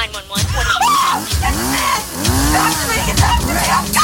[0.00, 0.40] 911.
[1.44, 1.76] That's me!
[2.56, 2.96] That's me!
[3.20, 4.00] That's me!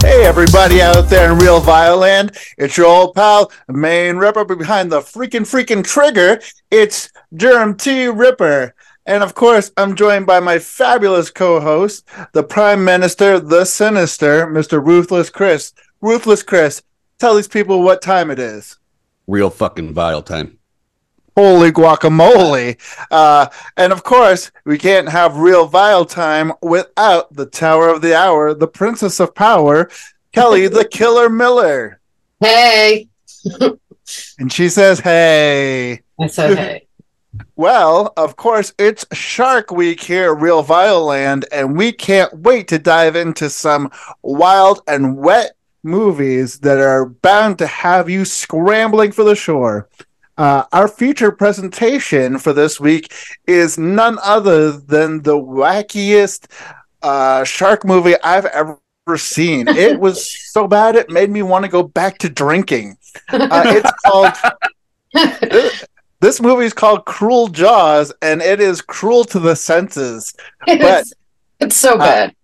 [0.00, 2.34] Hey, everybody out there in real Violand.
[2.56, 6.40] It's your old pal, main ripper behind the freaking freaking trigger.
[6.70, 8.74] It's Germ T Ripper.
[9.08, 14.46] And of course, I'm joined by my fabulous co host, the Prime Minister, the Sinister,
[14.46, 14.84] Mr.
[14.84, 15.72] Ruthless Chris.
[16.02, 16.82] Ruthless Chris,
[17.18, 18.78] tell these people what time it is.
[19.26, 20.58] Real fucking vile time.
[21.34, 22.76] Holy guacamole.
[23.10, 23.46] Uh,
[23.78, 28.52] and of course, we can't have real vile time without the Tower of the Hour,
[28.52, 29.88] the Princess of Power,
[30.32, 31.98] Kelly the Killer Miller.
[32.40, 33.08] Hey.
[34.38, 36.00] And she says, Hey.
[36.18, 36.87] I said hey.
[37.56, 42.78] Well, of course, it's Shark Week here at Real Violand, and we can't wait to
[42.78, 43.90] dive into some
[44.22, 45.52] wild and wet
[45.82, 49.88] movies that are bound to have you scrambling for the shore.
[50.36, 53.12] Uh, our feature presentation for this week
[53.46, 56.46] is none other than the wackiest
[57.02, 58.78] uh, shark movie I've ever
[59.16, 59.66] seen.
[59.68, 62.96] It was so bad it made me want to go back to drinking.
[63.28, 64.32] Uh, it's called.
[66.20, 70.34] this, movie is called Cruel Jaws, and it is cruel to the senses.
[70.66, 71.14] But It's,
[71.60, 72.34] it's so bad.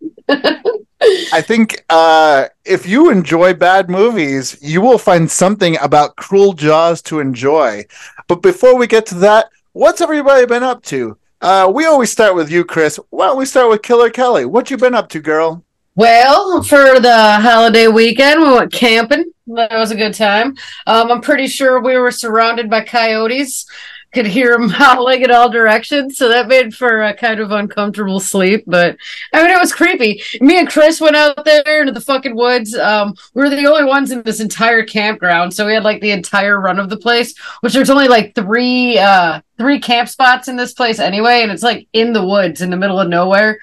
[1.33, 7.03] I think uh, if you enjoy bad movies, you will find something about Cruel Jaws
[7.03, 7.84] to enjoy.
[8.27, 11.19] But before we get to that, what's everybody been up to?
[11.42, 12.98] Uh, we always start with you, Chris.
[13.11, 14.47] Why don't we start with Killer Kelly?
[14.47, 15.64] What you been up to, girl?
[15.97, 19.33] well, for the holiday weekend, we went camping.
[19.47, 20.56] That was a good time.
[20.87, 23.67] Um, I'm pretty sure we were surrounded by coyotes.
[24.14, 28.20] Could hear them howling in all directions, so that made for a kind of uncomfortable
[28.20, 28.65] sleep.
[28.67, 28.97] But
[29.34, 30.22] I mean, it was creepy.
[30.41, 32.75] Me and Chris went out there into the fucking woods.
[32.75, 36.12] Um, we were the only ones in this entire campground, so we had like the
[36.12, 37.37] entire run of the place.
[37.61, 41.62] Which there's only like three, uh, three camp spots in this place anyway, and it's
[41.62, 43.59] like in the woods in the middle of nowhere.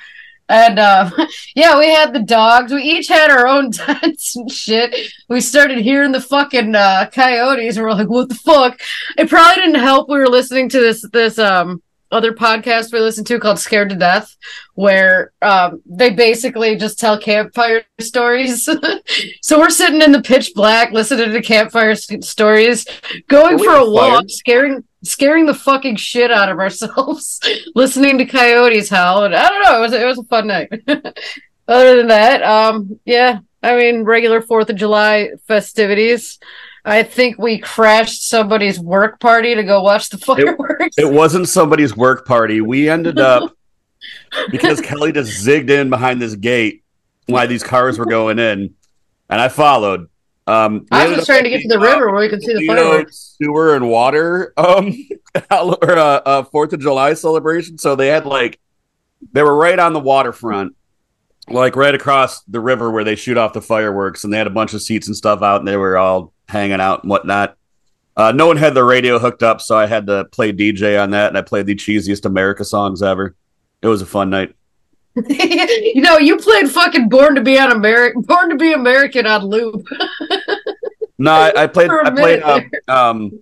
[0.51, 1.09] And uh,
[1.55, 2.73] yeah, we had the dogs.
[2.73, 5.13] We each had our own tents and shit.
[5.29, 8.79] We started hearing the fucking uh, coyotes, and we're like, "What the fuck?"
[9.17, 10.09] It probably didn't help.
[10.09, 11.81] We were listening to this this um
[12.11, 14.35] other podcast we listened to called Scared to Death,
[14.73, 18.67] where um, they basically just tell campfire stories.
[19.41, 22.85] so we're sitting in the pitch black, listening to campfire s- stories,
[23.29, 27.39] going for a walk, scaring scaring the fucking shit out of ourselves,
[27.75, 29.23] listening to coyotes howl.
[29.23, 30.69] And I don't know, it was it was a fun night.
[31.67, 36.39] Other than that, um, yeah, I mean, regular Fourth of July festivities.
[36.83, 40.97] I think we crashed somebody's work party to go watch the fireworks.
[40.97, 42.59] It wasn't somebody's work party.
[42.61, 43.55] We ended up
[44.49, 46.83] because Kelly just zigged in behind this gate
[47.27, 48.73] while these cars were going in,
[49.29, 50.09] and I followed.
[50.51, 53.37] Um, I was trying to get to the river where we could see the fireworks.
[53.41, 54.93] sewer and water um
[55.51, 57.77] or uh, uh Fourth of July celebration.
[57.77, 58.59] So they had like
[59.31, 60.75] they were right on the waterfront,
[61.47, 64.51] like right across the river where they shoot off the fireworks, and they had a
[64.51, 67.55] bunch of seats and stuff out, and they were all hanging out and whatnot.
[68.17, 71.11] Uh, no one had the radio hooked up, so I had to play DJ on
[71.11, 73.35] that, and I played the cheesiest America songs ever.
[73.81, 74.53] It was a fun night.
[75.27, 79.43] you know, you played fucking Born to Be on American, Born to Be American on
[79.43, 79.85] loop.
[81.17, 81.89] No, I, I played.
[81.91, 82.43] I played.
[82.43, 83.41] minute Um,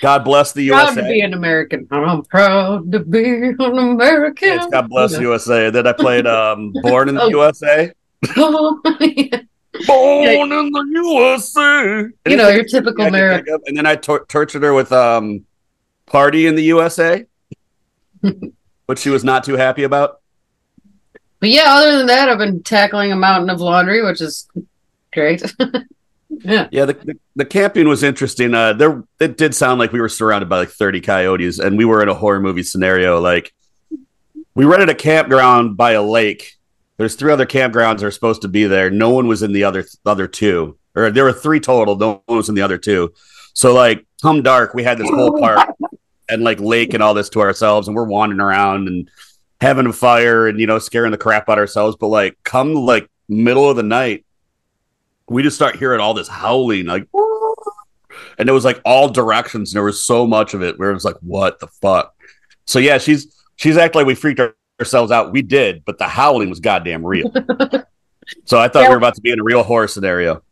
[0.00, 0.94] God bless the USA.
[0.94, 1.86] proud to be an American.
[1.90, 4.48] I'm proud to be an American.
[4.48, 5.18] It's God bless.
[5.18, 5.70] USA.
[5.70, 7.28] Then I played um, Born in the Oh.
[7.28, 7.92] USA.
[8.36, 9.40] Oh, yeah.
[9.86, 12.08] Born in the USA.
[12.26, 13.58] You know, your typical American.
[13.66, 15.44] And then I tor- tortured her with um,
[16.06, 17.26] Party in the USA,
[18.86, 20.20] which she was not too happy about.
[21.40, 24.48] But yeah, other than that, I've been tackling a mountain of laundry, which is
[25.12, 25.42] great.
[26.30, 26.68] yeah.
[26.70, 28.54] Yeah, the, the, the camping was interesting.
[28.54, 31.84] Uh, there, it did sound like we were surrounded by like 30 coyotes, and we
[31.84, 33.20] were in a horror movie scenario.
[33.20, 33.52] Like,
[34.54, 36.54] we rented a campground by a lake.
[36.96, 38.90] There's three other campgrounds that are supposed to be there.
[38.90, 41.96] No one was in the other other two, or there were three total.
[41.96, 43.12] No one was in the other two.
[43.52, 45.76] So, like, come dark, we had this whole park
[46.30, 49.10] and like lake and all this to ourselves, and we're wandering around and
[49.60, 51.96] having a fire and you know scaring the crap out of ourselves.
[51.98, 54.24] But like, come like middle of the night,
[55.28, 57.08] we just start hearing all this howling, like,
[58.38, 59.72] and it was like all directions.
[59.72, 62.14] And there was so much of it where it was like, what the fuck?
[62.66, 65.32] So yeah, she's she's acting like we freaked our- ourselves out.
[65.32, 67.32] We did, but the howling was goddamn real.
[68.44, 70.42] so I thought we were about to be in a real horror scenario.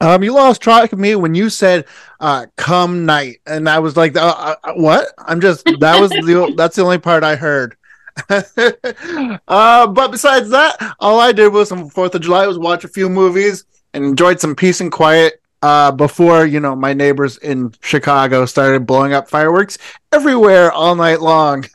[0.00, 1.86] Um, you lost track of me when you said
[2.20, 6.54] uh, "come night," and I was like, uh, uh, "What?" I'm just that was the
[6.56, 7.76] that's the only part I heard.
[8.30, 12.88] uh, but besides that, all I did was on Fourth of July was watch a
[12.88, 15.40] few movies and enjoyed some peace and quiet.
[15.62, 19.78] Uh, before you know, my neighbors in Chicago started blowing up fireworks
[20.12, 21.64] everywhere all night long.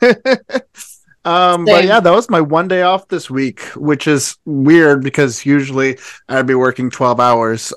[1.24, 5.46] um, but yeah, that was my one day off this week, which is weird because
[5.46, 5.98] usually
[6.28, 7.72] I'd be working twelve hours.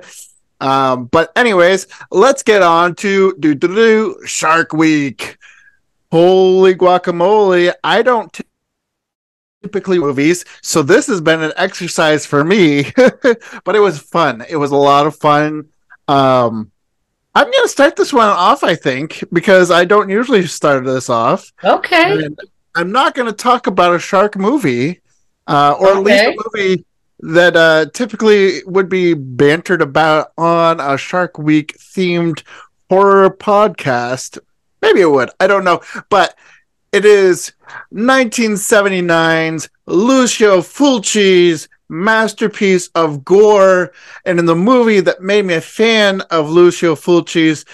[0.60, 5.38] um, but anyways, let's get on to do do do Shark Week.
[6.12, 7.72] Holy guacamole!
[7.82, 8.44] I don't t-
[9.62, 12.92] typically movies, so this has been an exercise for me,
[13.64, 14.44] but it was fun.
[14.48, 15.70] It was a lot of fun.
[16.06, 16.70] Um,
[17.34, 21.50] I'm gonna start this one off, I think, because I don't usually start this off.
[21.64, 22.24] Okay.
[22.24, 22.38] And
[22.74, 25.00] I'm not going to talk about a shark movie,
[25.46, 26.84] uh, or at least a movie
[27.20, 32.42] that uh, typically would be bantered about on a Shark Week themed
[32.90, 34.38] horror podcast.
[34.82, 35.30] Maybe it would.
[35.40, 35.80] I don't know.
[36.10, 36.36] But
[36.92, 37.52] it is
[37.92, 43.92] 1979's Lucio Fulci's masterpiece of gore.
[44.24, 47.64] And in the movie that made me a fan of Lucio Fulci's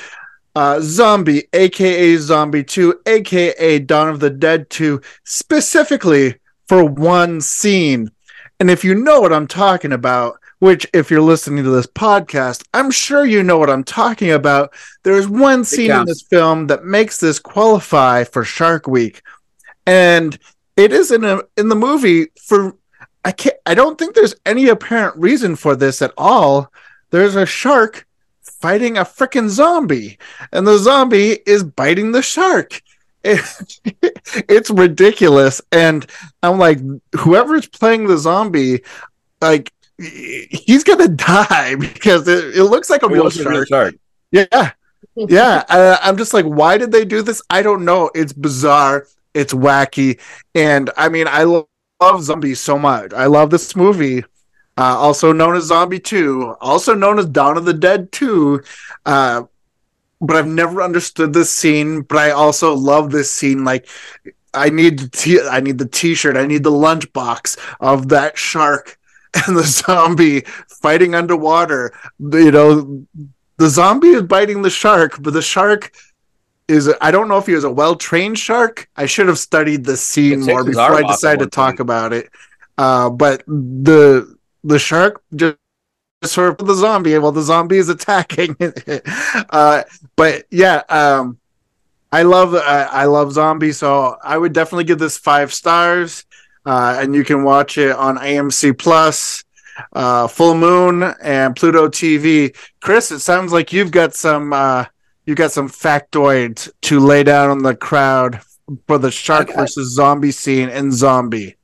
[0.54, 6.36] uh, Zombie, aka Zombie 2, aka Dawn of the Dead 2, specifically
[6.68, 8.10] for one scene.
[8.58, 12.62] And if you know what I'm talking about, which if you're listening to this podcast,
[12.74, 14.74] I'm sure you know what I'm talking about.
[15.02, 19.22] There's one scene in this film that makes this qualify for Shark Week.
[19.86, 20.38] And
[20.76, 22.76] it is in a in the movie for
[23.24, 26.70] I can't I don't think there's any apparent reason for this at all.
[27.10, 28.06] There's a shark
[28.60, 30.18] fighting a freaking zombie,
[30.52, 32.82] and the zombie is biting the shark.
[33.24, 33.40] It-
[34.48, 36.06] it's ridiculous, and
[36.42, 36.78] I'm like,
[37.18, 38.82] whoever's playing the zombie,
[39.40, 43.68] like, he's gonna die because it, it looks like a real real shark.
[43.68, 43.94] shark.
[44.32, 44.72] Yeah,
[45.16, 45.64] yeah.
[45.68, 47.42] I, I'm just like, why did they do this?
[47.50, 48.10] I don't know.
[48.14, 49.06] It's bizarre.
[49.34, 50.20] It's wacky,
[50.54, 51.68] and I mean, I lo-
[52.02, 53.12] love zombies so much.
[53.12, 54.24] I love this movie,
[54.76, 58.62] uh, also known as Zombie Two, also known as Dawn of the Dead Two.
[59.04, 59.42] Uh,
[60.20, 62.02] but I've never understood this scene.
[62.02, 63.64] But I also love this scene.
[63.64, 63.88] Like,
[64.52, 66.36] I need the t- I need the T-shirt.
[66.36, 68.98] I need the lunchbox of that shark
[69.46, 70.42] and the zombie
[70.82, 71.92] fighting underwater.
[72.18, 73.06] You know,
[73.56, 75.92] the zombie is biting the shark, but the shark
[76.68, 78.88] is I don't know if he was a well trained shark.
[78.96, 82.30] I should have studied the scene more before I decided to talk about it.
[82.78, 85.56] Uh, but the the shark just
[86.22, 88.56] sort of the zombie while the zombie is attacking.
[89.50, 89.82] uh,
[90.16, 91.38] but yeah, um,
[92.12, 96.24] I love I, I love zombie, so I would definitely give this five stars.
[96.66, 99.44] Uh, and you can watch it on AMC Plus,
[99.94, 102.54] uh, Full Moon, and Pluto TV.
[102.80, 104.84] Chris, it sounds like you've got some uh,
[105.24, 108.40] you got some factoids to lay down on the crowd
[108.86, 111.56] for the shark versus zombie scene in Zombie.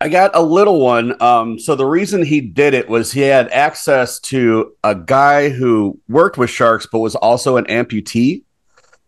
[0.00, 1.20] I got a little one.
[1.22, 6.00] Um, so the reason he did it was he had access to a guy who
[6.08, 8.44] worked with sharks, but was also an amputee.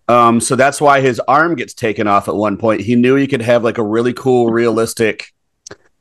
[0.08, 2.82] Um, so that's why his arm gets taken off at one point.
[2.82, 5.32] He knew he could have like a really cool, realistic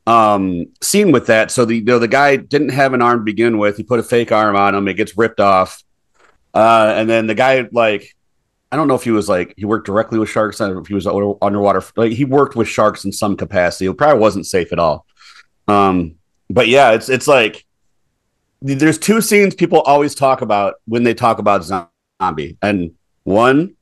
[0.04, 1.50] um scene with that.
[1.52, 3.76] So the you know, the guy didn't have an arm to begin with.
[3.76, 4.88] He put a fake arm on him.
[4.88, 5.82] It gets ripped off.
[6.52, 8.14] Uh, and then the guy like
[8.72, 10.60] I don't know if he was like he worked directly with sharks.
[10.60, 11.84] I don't know if he was underwater.
[11.94, 13.84] Like he worked with sharks in some capacity.
[13.84, 15.06] It probably wasn't safe at all.
[15.68, 16.14] Um,
[16.48, 17.66] but yeah, it's it's like
[18.62, 23.74] there's two scenes people always talk about when they talk about zombie, and one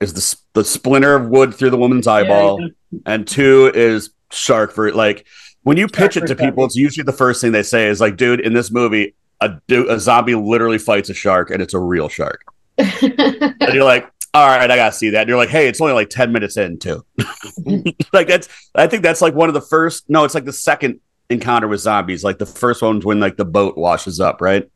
[0.00, 2.68] is the the splinter of wood through the woman's eyeball,
[3.06, 5.24] and two is shark for like
[5.62, 8.16] when you pitch it to people, it's usually the first thing they say is like,
[8.16, 12.08] dude, in this movie, a a zombie literally fights a shark, and it's a real
[12.08, 12.44] shark,
[12.78, 14.10] and you're like.
[14.34, 15.22] All right, I gotta see that.
[15.22, 17.04] And you're like, hey, it's only like ten minutes in too.
[18.12, 20.08] like that's, I think that's like one of the first.
[20.08, 22.24] No, it's like the second encounter with zombies.
[22.24, 24.70] Like the first one's when like the boat washes up, right?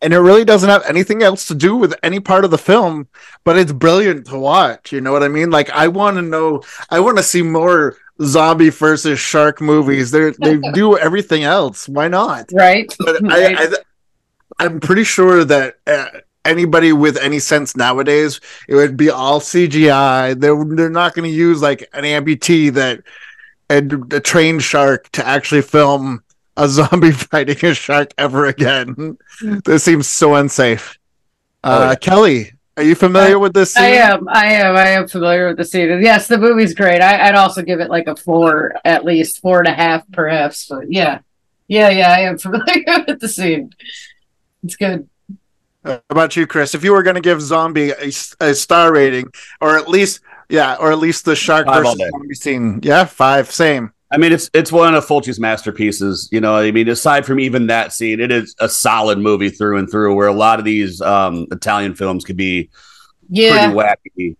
[0.00, 3.08] and it really doesn't have anything else to do with any part of the film
[3.44, 6.62] but it's brilliant to watch you know what i mean like i want to know
[6.90, 12.08] i want to see more zombie versus shark movies they they do everything else why
[12.08, 12.94] not right.
[12.98, 13.58] but Right.
[13.58, 13.68] I, I
[14.60, 16.06] i'm pretty sure that uh,
[16.44, 21.36] anybody with any sense nowadays it would be all cgi they're, they're not going to
[21.36, 23.02] use like an amputee that
[23.70, 26.22] and a trained shark to actually film
[26.56, 29.18] a zombie fighting a shark ever again.
[29.64, 30.98] this seems so unsafe.
[31.62, 31.94] Oh, Uh, yeah.
[31.96, 33.84] Kelly, are you familiar with this scene?
[33.84, 34.26] I am.
[34.28, 34.74] I am.
[34.74, 36.02] I am familiar with the scene.
[36.02, 37.02] Yes, the movie's great.
[37.02, 40.66] I, I'd also give it like a four, at least four and a half, perhaps.
[40.66, 41.18] But yeah,
[41.66, 42.10] yeah, yeah.
[42.10, 43.74] I am familiar with the scene.
[44.64, 45.08] It's good.
[45.84, 46.74] How about you, Chris?
[46.74, 50.76] If you were going to give Zombie a, a star rating, or at least Yeah,
[50.76, 52.80] or at least the shark Five versus zombie scene.
[52.82, 53.92] Yeah, five, same.
[54.10, 56.28] I mean, it's it's one of Fulci's masterpieces.
[56.32, 59.78] You know, I mean, aside from even that scene, it is a solid movie through
[59.78, 60.14] and through.
[60.14, 62.70] Where a lot of these um, Italian films could be
[63.28, 63.70] Yeah.
[63.70, 64.36] pretty wacky.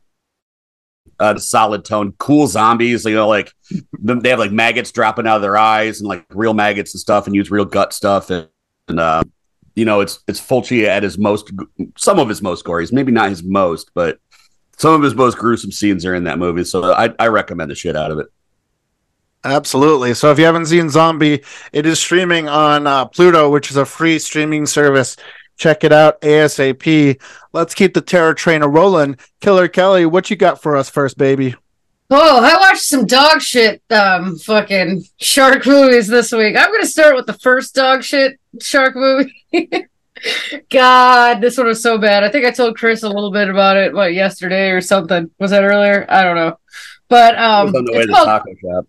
[1.20, 3.04] Uh, the solid tone, cool zombies.
[3.04, 3.52] You know, like
[3.92, 7.26] they have like maggots dropping out of their eyes and like real maggots and stuff,
[7.26, 8.30] and use real gut stuff.
[8.30, 8.48] And,
[8.88, 9.24] and uh,
[9.78, 11.52] you know, it's it's Fulci at his most,
[11.96, 12.84] some of his most gory.
[12.90, 14.18] Maybe not his most, but
[14.76, 16.64] some of his most gruesome scenes are in that movie.
[16.64, 18.26] So I, I recommend the shit out of it.
[19.44, 20.14] Absolutely.
[20.14, 23.84] So if you haven't seen Zombie, it is streaming on uh, Pluto, which is a
[23.84, 25.16] free streaming service.
[25.56, 27.20] Check it out ASAP.
[27.52, 29.16] Let's keep the terror train a rolling.
[29.40, 31.54] Killer Kelly, what you got for us first, baby?
[32.10, 36.56] Oh, I watched some dog shit um fucking shark movies this week.
[36.56, 39.44] I'm gonna start with the first dog shit shark movie.
[40.70, 42.24] God, this one was so bad.
[42.24, 45.30] I think I told Chris a little bit about it what yesterday or something.
[45.38, 46.06] Was that earlier?
[46.08, 46.58] I don't know.
[47.08, 48.86] But um was on the way it's called,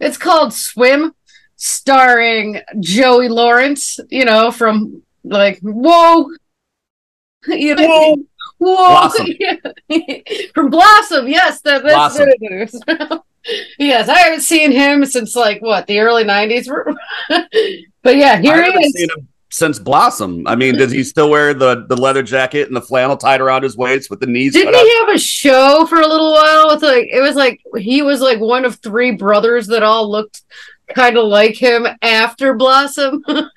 [0.00, 1.14] it's called Swim,
[1.56, 6.30] starring Joey Lawrence, you know, from like whoa.
[7.48, 8.16] You know, whoa,
[8.76, 9.26] Blossom.
[10.54, 12.28] from Blossom, yes, that, that's Blossom.
[12.28, 12.82] what it is.
[13.78, 16.68] yes, I haven't seen him since like what the early '90s.
[18.02, 18.92] but yeah, here he is.
[18.92, 20.46] seen him since Blossom.
[20.46, 23.62] I mean, does he still wear the, the leather jacket and the flannel tied around
[23.62, 26.82] his waist with the knees Didn't he have a show for a little while with
[26.82, 30.42] like it was like he was like one of three brothers that all looked
[30.94, 33.22] kind of like him after Blossom.
[33.28, 33.48] I don't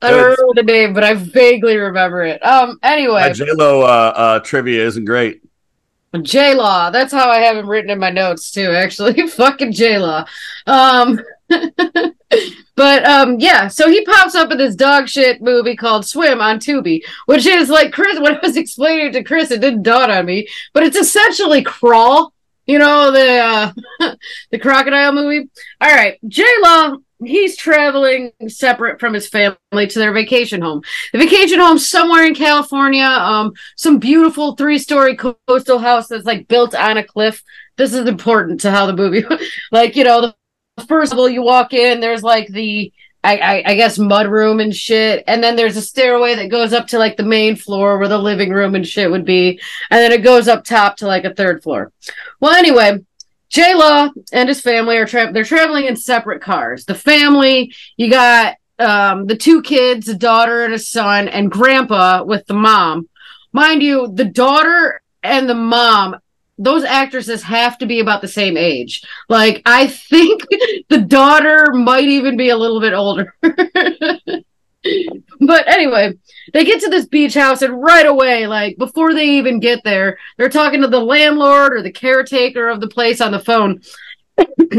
[0.00, 0.38] Good.
[0.38, 2.44] remember the name, but I vaguely remember it.
[2.44, 5.42] Um anyway, J Lo uh, uh, trivia isn't great.
[6.22, 6.90] J Law.
[6.90, 9.26] That's how I have him written in my notes too, actually.
[9.28, 10.24] Fucking J Law.
[10.66, 16.40] Um but um yeah, so he pops up in this dog shit movie called Swim
[16.40, 19.82] on Tubi, which is like Chris when I was explaining it to Chris, it didn't
[19.82, 22.32] dawn on me, but it's essentially crawl.
[22.66, 23.38] You know, the
[24.00, 24.14] uh
[24.50, 25.50] the crocodile movie.
[25.80, 30.82] All right, J Law He's traveling separate from his family to their vacation home.
[31.12, 33.04] The vacation home somewhere in California.
[33.04, 37.42] Um, some beautiful three-story coastal house that's like built on a cliff.
[37.76, 39.24] This is important to how the movie,
[39.72, 40.32] like you know,
[40.76, 42.90] the first level you walk in, there's like the
[43.22, 46.72] I, I, I guess mud room and shit, and then there's a stairway that goes
[46.72, 49.60] up to like the main floor where the living room and shit would be,
[49.90, 51.92] and then it goes up top to like a third floor.
[52.40, 52.98] Well, anyway,
[53.50, 56.84] J Law and his family are tra- they're traveling in separate cars.
[56.84, 62.22] The family, you got um, the two kids, a daughter and a son, and grandpa
[62.22, 63.08] with the mom.
[63.52, 66.16] Mind you, the daughter and the mom,
[66.60, 69.02] those actresses have to be about the same age.
[69.28, 70.42] Like, I think
[70.88, 73.34] the daughter might even be a little bit older.
[73.40, 74.44] but
[75.66, 76.12] anyway,
[76.52, 80.18] they get to this beach house, and right away, like before they even get there,
[80.36, 83.80] they're talking to the landlord or the caretaker of the place on the phone.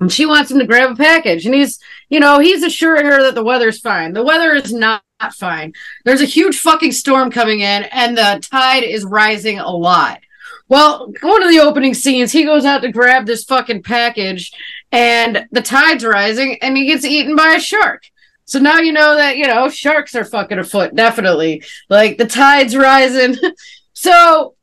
[0.00, 1.44] and she wants him to grab a package.
[1.44, 4.14] And he's, you know, he's assuring her that the weather's fine.
[4.14, 5.02] The weather is not
[5.34, 5.74] fine.
[6.06, 10.20] There's a huge fucking storm coming in, and the tide is rising a lot.
[10.68, 14.52] Well, one of the opening scenes, he goes out to grab this fucking package,
[14.92, 18.02] and the tide's rising, and he gets eaten by a shark.
[18.44, 21.62] So now you know that, you know, sharks are fucking afoot, definitely.
[21.90, 23.36] Like the tide's rising.
[23.92, 24.54] so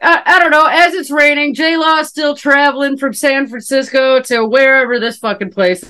[0.00, 0.66] I, I don't know.
[0.66, 5.84] As it's raining, J Law still traveling from San Francisco to wherever this fucking place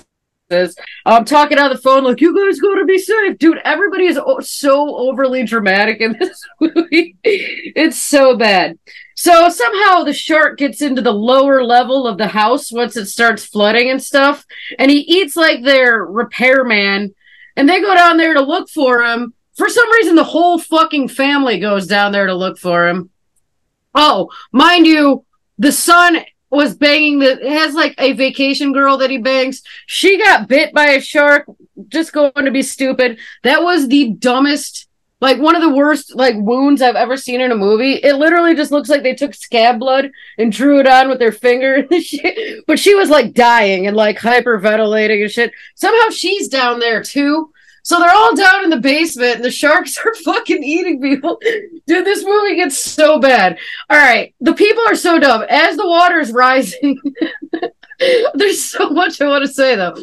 [0.51, 0.75] is.
[1.05, 3.39] I'm talking on the phone, like, you guys gotta be safe.
[3.39, 7.17] Dude, everybody is o- so overly dramatic in this movie.
[7.23, 8.79] it's so bad.
[9.15, 13.45] So somehow the shark gets into the lower level of the house once it starts
[13.45, 14.45] flooding and stuff,
[14.79, 17.15] and he eats like their repairman
[17.57, 19.35] and they go down there to look for him.
[19.55, 23.11] For some reason, the whole fucking family goes down there to look for him.
[23.95, 25.27] Oh, mind you,
[25.59, 29.63] the son was banging the has like a vacation girl that he bangs.
[29.87, 31.47] She got bit by a shark,
[31.89, 33.19] just going to be stupid.
[33.43, 34.89] That was the dumbest,
[35.23, 37.93] like one of the worst like wounds I've ever seen in a movie.
[37.95, 41.31] It literally just looks like they took scab blood and drew it on with their
[41.31, 41.87] finger.
[42.67, 45.53] but she was like dying and like hyperventilating and shit.
[45.77, 47.53] Somehow she's down there too.
[47.85, 51.41] So they're all down in the basement and the sharks are fucking eating people.
[51.87, 53.59] Dude, this movie gets so bad.
[53.89, 54.35] All right.
[54.41, 55.45] The people are so dumb.
[55.49, 56.99] As the water is rising,
[58.35, 59.95] there's so much I want to say though.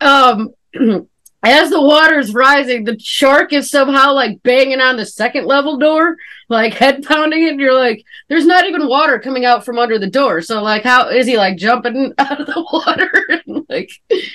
[0.00, 0.54] Um,
[1.42, 6.16] as the water's rising, the shark is somehow like banging on the second level door,
[6.48, 7.52] like head pounding it.
[7.52, 10.42] And you're like, there's not even water coming out from under the door.
[10.42, 13.10] So, like, how is he like jumping out of the water?
[13.46, 13.90] and, like,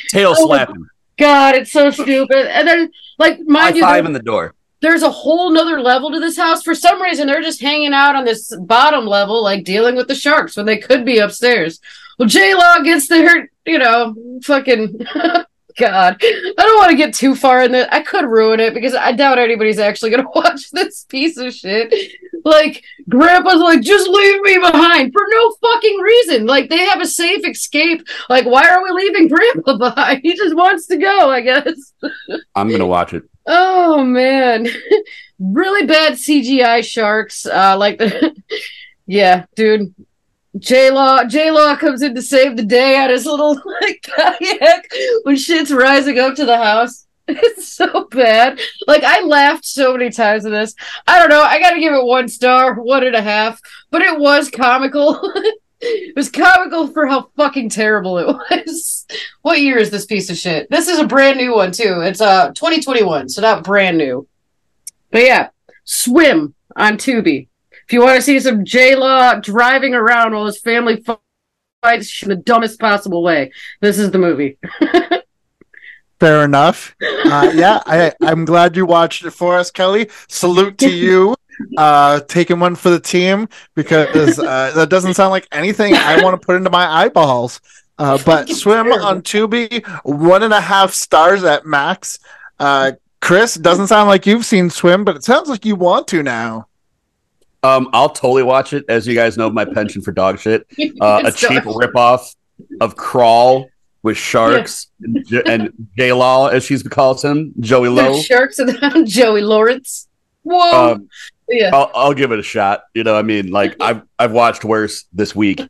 [0.09, 0.85] Tail Oh, slapping.
[1.17, 2.47] God, it's so stupid.
[2.51, 4.53] And then, like, High mind you, five in the door.
[4.81, 6.63] there's a whole nother level to this house.
[6.63, 10.15] For some reason, they're just hanging out on this bottom level, like dealing with the
[10.15, 11.79] sharks when they could be upstairs.
[12.19, 15.05] Well, J Law gets there, you know, fucking
[15.77, 16.17] God.
[16.21, 17.87] I don't want to get too far in it.
[17.91, 21.53] I could ruin it because I doubt anybody's actually going to watch this piece of
[21.53, 21.93] shit.
[22.43, 26.45] Like, Grandpa's like, just leave me behind for no fucking reason.
[26.45, 28.07] Like, they have a safe escape.
[28.29, 30.21] Like, why are we leaving Grandpa behind?
[30.23, 31.93] He just wants to go, I guess.
[32.55, 33.23] I'm gonna watch it.
[33.47, 34.67] Oh, man.
[35.39, 37.45] really bad CGI sharks.
[37.45, 38.35] Uh, like, the.
[39.07, 39.93] yeah, dude.
[40.57, 44.89] J Law J Law comes in to save the day at his little like kayak
[45.23, 47.03] when shit's rising up to the house.
[47.27, 48.59] It's so bad.
[48.85, 50.75] Like I laughed so many times in this.
[51.07, 51.41] I don't know.
[51.41, 53.59] I got to give it one star, one and a half.
[53.89, 55.19] But it was comical.
[55.81, 59.07] it was comical for how fucking terrible it was.
[59.41, 60.69] what year is this piece of shit?
[60.69, 62.01] This is a brand new one too.
[62.01, 64.27] It's uh 2021, so not brand new.
[65.09, 65.49] But yeah,
[65.83, 67.47] swim on Tubi.
[67.87, 71.03] If you want to see some J Law driving around while his family
[71.83, 73.51] fights in the dumbest possible way,
[73.81, 74.57] this is the movie.
[76.19, 76.95] Fair enough.
[77.01, 80.09] Uh, yeah, I, I'm glad you watched it for us, Kelly.
[80.27, 81.35] Salute to you.
[81.77, 86.39] Uh, taking one for the team because uh, that doesn't sound like anything I want
[86.39, 87.61] to put into my eyeballs.
[87.97, 92.19] Uh, but swim on Tubi, one and a half stars at max.
[92.59, 96.23] Uh, Chris, doesn't sound like you've seen swim, but it sounds like you want to
[96.23, 96.67] now.
[97.65, 98.85] Um, I'll totally watch it.
[98.89, 100.65] As you guys know, my penchant for dog shit.
[101.01, 102.35] Uh, a cheap ripoff
[102.79, 103.67] of Crawl
[104.01, 108.21] with sharks and, J- and J Law, as she's calls him, Joey Lowe.
[108.21, 110.07] Sharks and Joey Lawrence.
[110.43, 110.93] Whoa.
[110.93, 111.09] Um,
[111.49, 112.83] yeah, I'll, I'll give it a shot.
[112.93, 115.61] You know, I mean, like I've I've watched worse this week.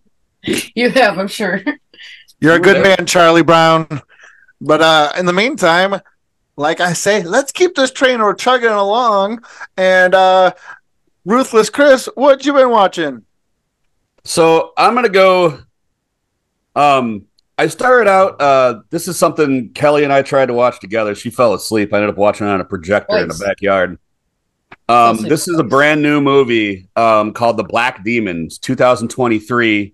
[0.43, 1.63] you have, I'm sure.
[2.39, 3.87] You're a good man, Charlie Brown.
[4.61, 6.01] But uh, in the meantime,
[6.57, 9.43] like I say, let's keep this train or chugging along.
[9.77, 10.53] And uh,
[11.25, 13.23] Ruthless Chris, what you been watching?
[14.23, 15.59] So I'm gonna go.
[16.75, 17.25] Um,
[17.57, 18.39] I started out.
[18.41, 21.15] Uh, this is something Kelly and I tried to watch together.
[21.15, 21.93] She fell asleep.
[21.93, 23.97] I ended up watching it on a projector in the backyard.
[24.87, 29.93] Um, this is a brand new movie um, called The Black Demons, 2023.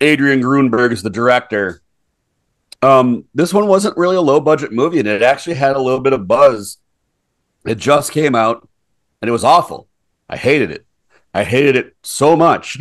[0.00, 1.82] Adrian Grunberg is the director.
[2.82, 6.00] Um, this one wasn't really a low budget movie, and it actually had a little
[6.00, 6.78] bit of buzz.
[7.64, 8.68] It just came out,
[9.20, 9.88] and it was awful.
[10.28, 10.86] I hated it.
[11.32, 12.78] I hated it so much.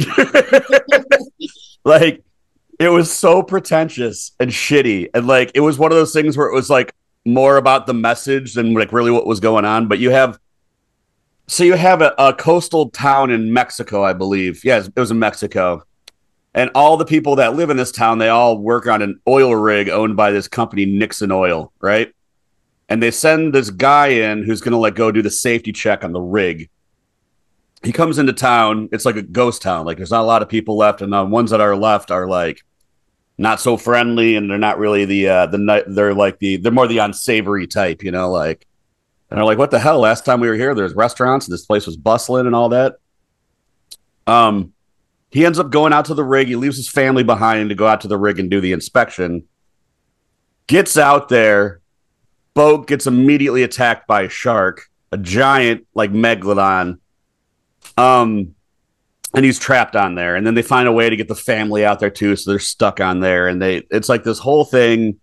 [1.85, 2.23] like
[2.79, 5.09] it was so pretentious and shitty.
[5.13, 6.93] And like it was one of those things where it was like
[7.25, 9.87] more about the message than like really what was going on.
[9.87, 10.39] But you have
[11.47, 14.63] so you have a, a coastal town in mexico i believe.
[14.65, 15.83] Yes it was in mexico.
[16.53, 19.55] And all the people that live in this town they all work on an oil
[19.55, 22.13] rig owned by this company nixon oil right?
[22.87, 26.03] And they send this guy in who's going to like go do the safety check
[26.03, 26.69] on the rig
[27.85, 28.89] he comes into town.
[28.91, 29.85] It's like a ghost town.
[29.85, 32.27] Like there's not a lot of people left, and the ones that are left are
[32.27, 32.63] like
[33.37, 36.71] not so friendly, and they're not really the uh the ni- they're like the they're
[36.71, 38.31] more the unsavory type, you know.
[38.31, 38.65] Like
[39.29, 39.99] and they're like, what the hell?
[39.99, 42.95] Last time we were here, there's restaurants, and this place was bustling and all that.
[44.27, 44.73] Um,
[45.29, 46.47] he ends up going out to the rig.
[46.47, 49.43] He leaves his family behind to go out to the rig and do the inspection.
[50.67, 51.81] Gets out there,
[52.55, 56.99] boat gets immediately attacked by a shark, a giant like megalodon
[57.97, 58.55] um,
[59.33, 60.35] and he's trapped on there.
[60.35, 62.59] And then they find a way to get the family out there too, so they're
[62.59, 63.47] stuck on there.
[63.47, 65.19] And they it's like this whole thing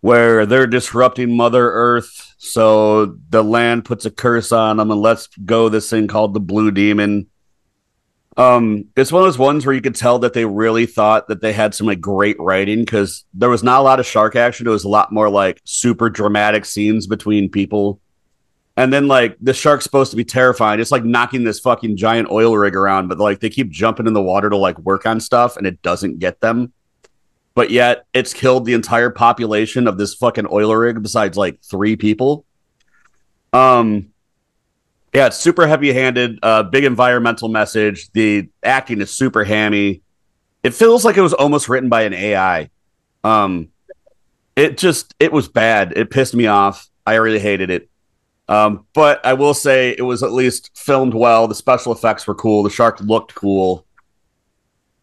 [0.00, 5.28] where they're disrupting Mother Earth, so the land puts a curse on them and lets
[5.28, 7.28] go this thing called the Blue Demon.
[8.36, 11.40] Um, it's one of those ones where you could tell that they really thought that
[11.40, 14.66] they had some like great writing because there was not a lot of shark action.
[14.66, 18.00] It was a lot more like super dramatic scenes between people.
[18.76, 20.80] And then like the shark's supposed to be terrifying.
[20.80, 24.14] It's like knocking this fucking giant oil rig around, but like they keep jumping in
[24.14, 26.72] the water to like work on stuff and it doesn't get them.
[27.54, 31.96] But yet it's killed the entire population of this fucking oil rig besides like three
[31.96, 32.46] people.
[33.52, 34.08] Um
[35.12, 38.10] yeah, it's super heavy-handed, uh big environmental message.
[38.12, 40.00] The acting is super hammy.
[40.62, 42.70] It feels like it was almost written by an AI.
[43.22, 43.68] Um
[44.56, 45.92] it just it was bad.
[45.94, 46.88] It pissed me off.
[47.06, 47.90] I really hated it.
[48.52, 51.48] Um, but I will say it was at least filmed well.
[51.48, 52.62] The special effects were cool.
[52.62, 53.86] The shark looked cool.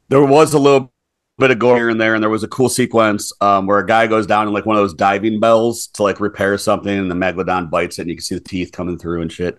[0.09, 0.93] There was a little
[1.39, 3.87] bit of gore here and there, and there was a cool sequence um, where a
[3.87, 7.09] guy goes down in like one of those diving bells to like repair something, and
[7.09, 9.57] the megalodon bites it, and you can see the teeth coming through and shit.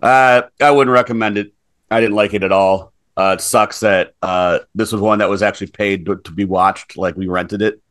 [0.00, 1.52] Uh, I wouldn't recommend it.
[1.90, 2.92] I didn't like it at all.
[3.16, 6.44] Uh, it sucks that uh, this was one that was actually paid to, to be
[6.44, 6.96] watched.
[6.96, 7.82] Like we rented it,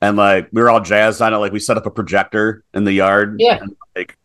[0.00, 1.36] and like we were all jazzed on it.
[1.36, 3.36] Like we set up a projector in the yard.
[3.38, 3.58] Yeah.
[3.60, 4.16] And, like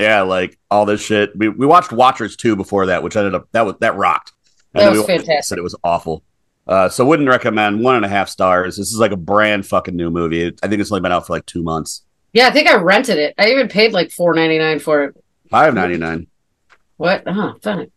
[0.00, 1.36] Yeah, like all this shit.
[1.36, 4.32] We we watched Watchers 2 before that, which ended up that was that rocked.
[4.72, 5.44] That was fantastic.
[5.44, 6.22] Said it was awful.
[6.66, 8.76] Uh, so wouldn't recommend one and a half stars.
[8.76, 10.52] This is like a brand fucking new movie.
[10.62, 12.02] I think it's only been out for like two months.
[12.32, 13.34] Yeah, I think I rented it.
[13.38, 15.24] I even paid like four ninety nine for it.
[15.48, 16.26] Five ninety nine.
[16.96, 17.22] What?
[17.26, 17.90] Oh, fun.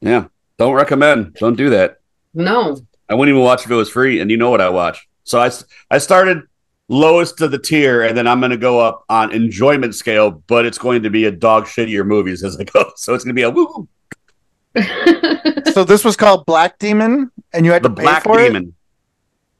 [0.00, 0.26] Yeah.
[0.58, 1.34] Don't recommend.
[1.34, 2.00] Don't do that.
[2.34, 2.76] No.
[3.08, 5.08] I wouldn't even watch if it was free, and you know what I watch.
[5.24, 5.50] So I
[5.90, 6.42] I started
[6.90, 10.66] lowest of the tier, and then I'm going to go up on enjoyment scale, but
[10.66, 12.90] it's going to be a dog shittier movies as I go.
[12.96, 13.88] So it's going to be a woo
[15.72, 18.44] So this was called Black Demon, and you had the to pay Black for it.
[18.48, 18.74] Demon.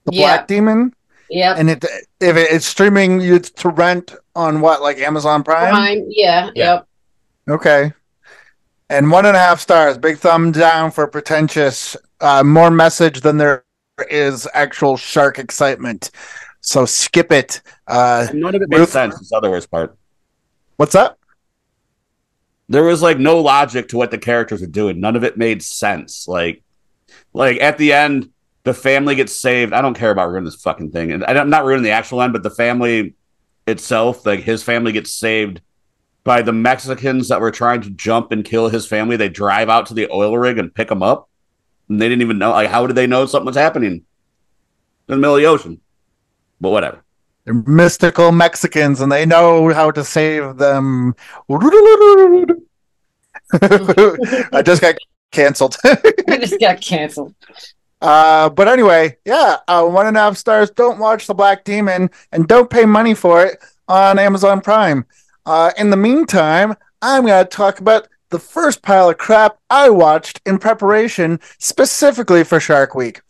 [0.04, 0.36] The Yeah.
[0.36, 0.94] Black Demon,
[1.30, 1.56] yep.
[1.58, 1.84] and it
[2.20, 5.72] if it, it's streaming you to rent on what like Amazon Prime.
[5.72, 6.06] Fine.
[6.08, 6.50] Yeah.
[6.54, 6.72] Yeah.
[6.74, 6.86] Yep.
[7.50, 7.92] Okay.
[8.88, 9.98] And one and a half stars.
[9.98, 11.96] Big thumb down for pretentious.
[12.20, 13.64] Uh, more message than there
[14.10, 16.10] is actual shark excitement.
[16.60, 17.62] So skip it.
[17.86, 19.20] Uh, None of it makes Ruth- sense.
[19.20, 19.96] Is the other worst part.
[20.76, 21.18] what's up?
[22.68, 25.00] There was like no logic to what the characters were doing.
[25.00, 26.28] None of it made sense.
[26.28, 26.62] Like,
[27.32, 28.30] like at the end,
[28.62, 29.72] the family gets saved.
[29.72, 32.32] I don't care about ruining this fucking thing, and I'm not ruining the actual end,
[32.32, 33.14] but the family
[33.66, 35.60] itself, like his family gets saved
[36.22, 39.16] by the Mexicans that were trying to jump and kill his family.
[39.16, 41.28] They drive out to the oil rig and pick him up,
[41.88, 42.50] and they didn't even know.
[42.50, 44.02] Like, how did they know something was happening in
[45.08, 45.80] the middle of the ocean?
[46.60, 47.02] But whatever.
[47.44, 51.14] They're mystical Mexicans, and they know how to save them.
[51.48, 52.46] I
[54.64, 54.96] just got
[55.30, 55.76] canceled.
[55.84, 57.34] I just got canceled.
[58.00, 60.70] Uh, but anyway, yeah, uh, one and a half stars.
[60.70, 65.04] Don't watch The Black Demon and don't pay money for it on Amazon Prime.
[65.44, 69.90] Uh, in the meantime, I'm going to talk about the first pile of crap I
[69.90, 73.20] watched in preparation specifically for Shark Week.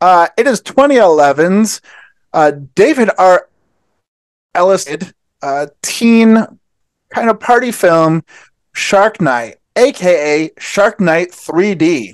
[0.00, 1.80] Uh, it is 2011's
[2.32, 3.48] uh, David R.
[4.54, 4.86] Ellis
[5.42, 6.36] uh, teen
[7.10, 8.24] kind of party film,
[8.74, 12.12] Shark Night, aka Shark Night 3D.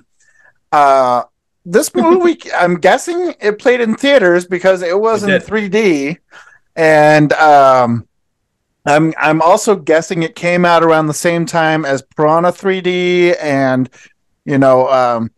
[0.72, 1.22] Uh,
[1.64, 5.72] this movie, I'm guessing it played in theaters because it was It in did.
[5.72, 6.18] 3D,
[6.76, 8.06] and um,
[8.84, 13.88] I'm I'm also guessing it came out around the same time as Piranha 3D and
[14.44, 15.30] you know um,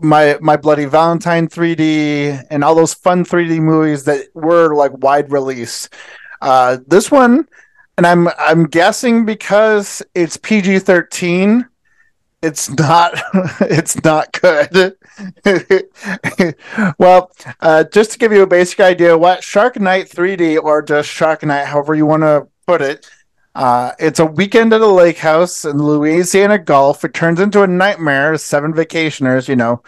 [0.00, 5.30] my my Bloody Valentine 3D and all those fun 3D movies that were like wide
[5.32, 5.88] release.
[6.40, 7.48] Uh, this one,
[7.96, 11.66] and I'm I'm guessing because it's PG-13
[12.42, 13.20] it's not
[13.60, 14.96] it's not good
[16.98, 21.08] well uh, just to give you a basic idea what shark night 3d or just
[21.08, 23.08] shark night however you want to put it
[23.54, 27.04] uh, it's a weekend at a lake house in louisiana gulf.
[27.04, 28.36] It turns into a nightmare.
[28.38, 29.82] Seven vacationers you know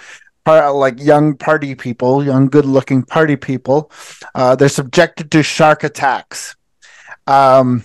[0.47, 3.91] like young party people young good looking party people
[4.35, 6.57] uh, they're subjected to shark attacks.
[7.27, 7.85] Um,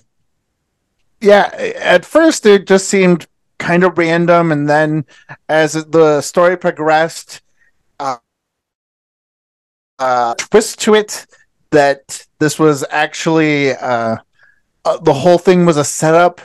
[1.21, 3.27] yeah at first it just seemed
[3.59, 5.05] kind of random and then
[5.49, 7.41] as the story progressed
[7.99, 8.17] uh,
[9.99, 11.25] uh twist to it
[11.71, 14.17] that this was actually uh,
[14.87, 16.41] uh the whole thing was a setup.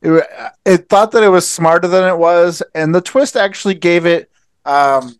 [0.00, 0.26] It,
[0.64, 4.30] it thought that it was smarter than it was and the twist actually gave it
[4.64, 5.16] um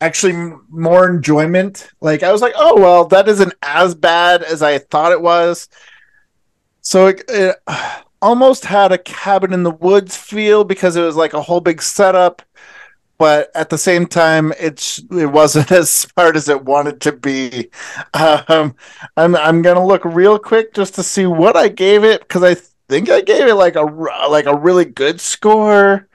[0.00, 1.90] actually m- more enjoyment.
[2.00, 5.68] Like i was like oh well that isn't as bad as i thought it was.
[6.80, 7.56] So it, it
[8.22, 11.80] almost had a cabin in the woods feel because it was like a whole big
[11.80, 12.42] setup
[13.18, 17.68] but at the same time it's it wasn't as smart as it wanted to be.
[18.14, 18.74] Um
[19.16, 22.54] i'm i'm gonna look real quick just to see what i gave it because i
[22.88, 26.08] think i gave it like a like a really good score.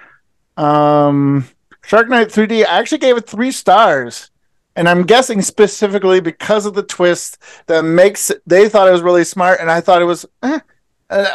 [0.57, 1.47] Um
[1.85, 4.29] shark night 3d i actually gave it three stars.
[4.75, 7.37] And i'm guessing specifically because of the twist
[7.67, 10.59] that makes they thought it was really smart and i thought it was eh,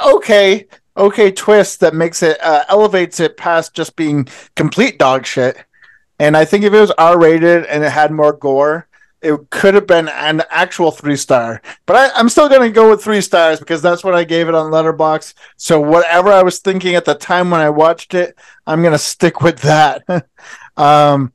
[0.07, 0.67] okay
[0.99, 5.57] okay twist that makes it uh, elevates it past just being complete dog shit.
[6.19, 8.89] And i think if it was r-rated and it had more gore
[9.21, 12.91] it could have been an actual three star but I, i'm still going to go
[12.91, 16.59] with three stars because that's what i gave it on Letterboxd so whatever i was
[16.59, 20.05] thinking at the time when i watched it i'm going to stick with that.
[20.77, 21.33] Um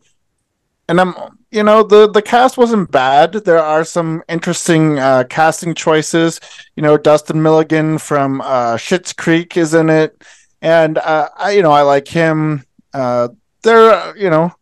[0.87, 1.13] and i'm
[1.53, 3.33] you know the the cast wasn't bad.
[3.33, 6.39] There are some interesting uh casting choices.
[6.75, 10.19] You know Dustin Milligan from uh Schitt's Creek is in it.
[10.61, 12.63] And uh I you know I like him.
[12.93, 13.29] Uh
[13.61, 14.55] there are you know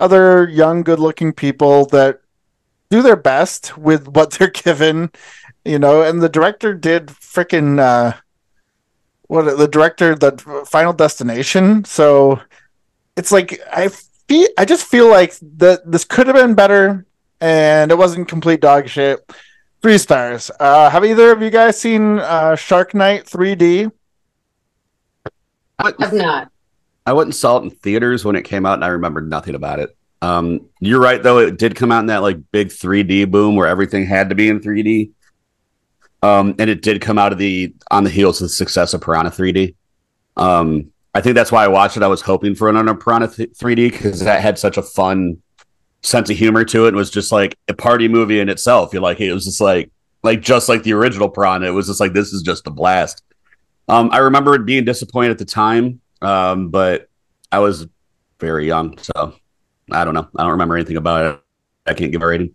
[0.00, 2.20] other young good looking people that
[2.90, 5.10] do their best with what they're given
[5.64, 6.02] you know.
[6.02, 8.14] And the director did freaking uh
[9.28, 10.32] what the director the
[10.66, 11.84] final destination.
[11.84, 12.40] So
[13.16, 13.90] it's like I
[14.28, 17.06] feel I just feel like that this could have been better
[17.40, 19.28] and it wasn't complete dog shit
[19.80, 20.50] Three stars.
[20.58, 23.92] Uh, have either of you guys seen uh, Shark Night 3D?
[25.78, 26.50] I have not.
[27.06, 29.54] I went and saw it in theaters when it came out, and I remember nothing
[29.54, 29.96] about it.
[30.20, 33.68] Um, you're right though; it did come out in that like big 3D boom where
[33.68, 35.12] everything had to be in 3D.
[36.24, 39.00] Um, and it did come out of the on the heels of the success of
[39.00, 39.76] Piranha 3D.
[40.36, 42.04] Um, I think that's why I watched it.
[42.04, 45.42] I was hoping for another Piranha th- 3D because that had such a fun
[46.04, 46.90] sense of humor to it.
[46.90, 48.92] It was just like a party movie in itself.
[48.92, 49.90] You're like, it was just like
[50.22, 51.66] like just like the original Piranha.
[51.66, 53.24] It was just like this is just a blast.
[53.88, 57.08] Um, I remember it being disappointed at the time, um, but
[57.50, 57.88] I was
[58.38, 59.34] very young, so
[59.90, 60.28] I don't know.
[60.36, 61.40] I don't remember anything about it.
[61.84, 62.54] I can't give a rating.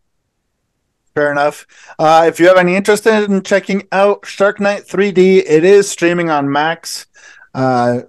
[1.15, 1.67] Fair enough.
[1.99, 6.30] Uh, if you have any interest in checking out Shark Night 3D, it is streaming
[6.30, 7.08] on Max.
[7.54, 8.02] Uh,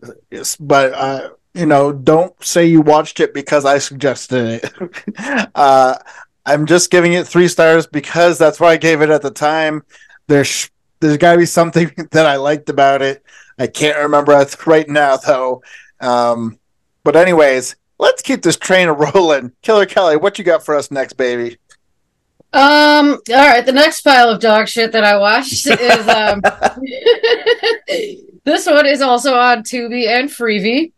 [0.61, 5.49] but uh, you know, don't say you watched it because I suggested it.
[5.55, 5.97] uh,
[6.47, 9.83] I'm just giving it three stars because that's what I gave it at the time.
[10.27, 13.23] There's there's got to be something that I liked about it.
[13.59, 14.33] I can't remember
[14.67, 15.63] right now though.
[16.01, 16.59] Um,
[17.03, 19.53] but anyways, let's keep this train rolling.
[19.63, 21.59] Killer Kelly, what you got for us next, baby?
[22.55, 23.19] Um.
[23.31, 23.67] All right.
[23.67, 26.41] The next pile of dog shit that I watched is um.
[28.45, 30.93] this one is also on Tubi and Freevee,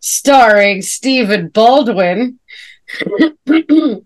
[0.00, 2.38] starring Stephen Baldwin.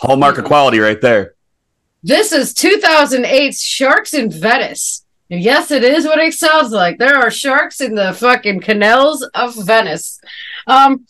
[0.00, 1.34] Hallmark of quality right there.
[2.02, 5.04] This is 2008's Sharks in Venice.
[5.30, 6.98] And yes, it is what it sounds like.
[6.98, 10.20] There are sharks in the fucking canals of Venice.
[10.66, 11.06] Um,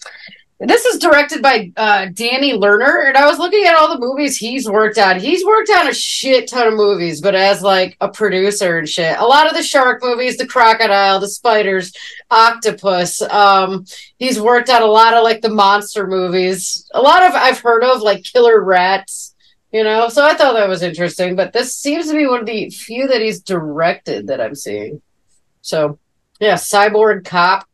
[0.58, 4.38] this is directed by uh, Danny Lerner, and I was looking at all the movies
[4.38, 5.20] he's worked on.
[5.20, 9.18] He's worked on a shit ton of movies, but as like a producer and shit.
[9.18, 11.92] A lot of the shark movies, the crocodile, the spiders,
[12.30, 13.20] octopus.
[13.20, 13.84] Um,
[14.18, 16.88] he's worked on a lot of like the monster movies.
[16.94, 19.34] A lot of I've heard of like Killer Rats.
[19.72, 21.36] You know, so I thought that was interesting.
[21.36, 25.02] But this seems to be one of the few that he's directed that I'm seeing.
[25.60, 25.98] So,
[26.40, 27.68] yeah, Cyborg Cop,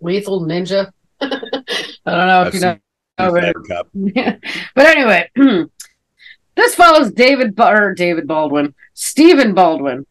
[0.00, 0.92] Lethal Ninja.
[2.06, 2.54] I don't know if
[3.18, 3.34] I've
[3.94, 4.38] you know.
[4.74, 5.30] but anyway,
[6.54, 10.06] this follows David or David Baldwin, Stephen Baldwin.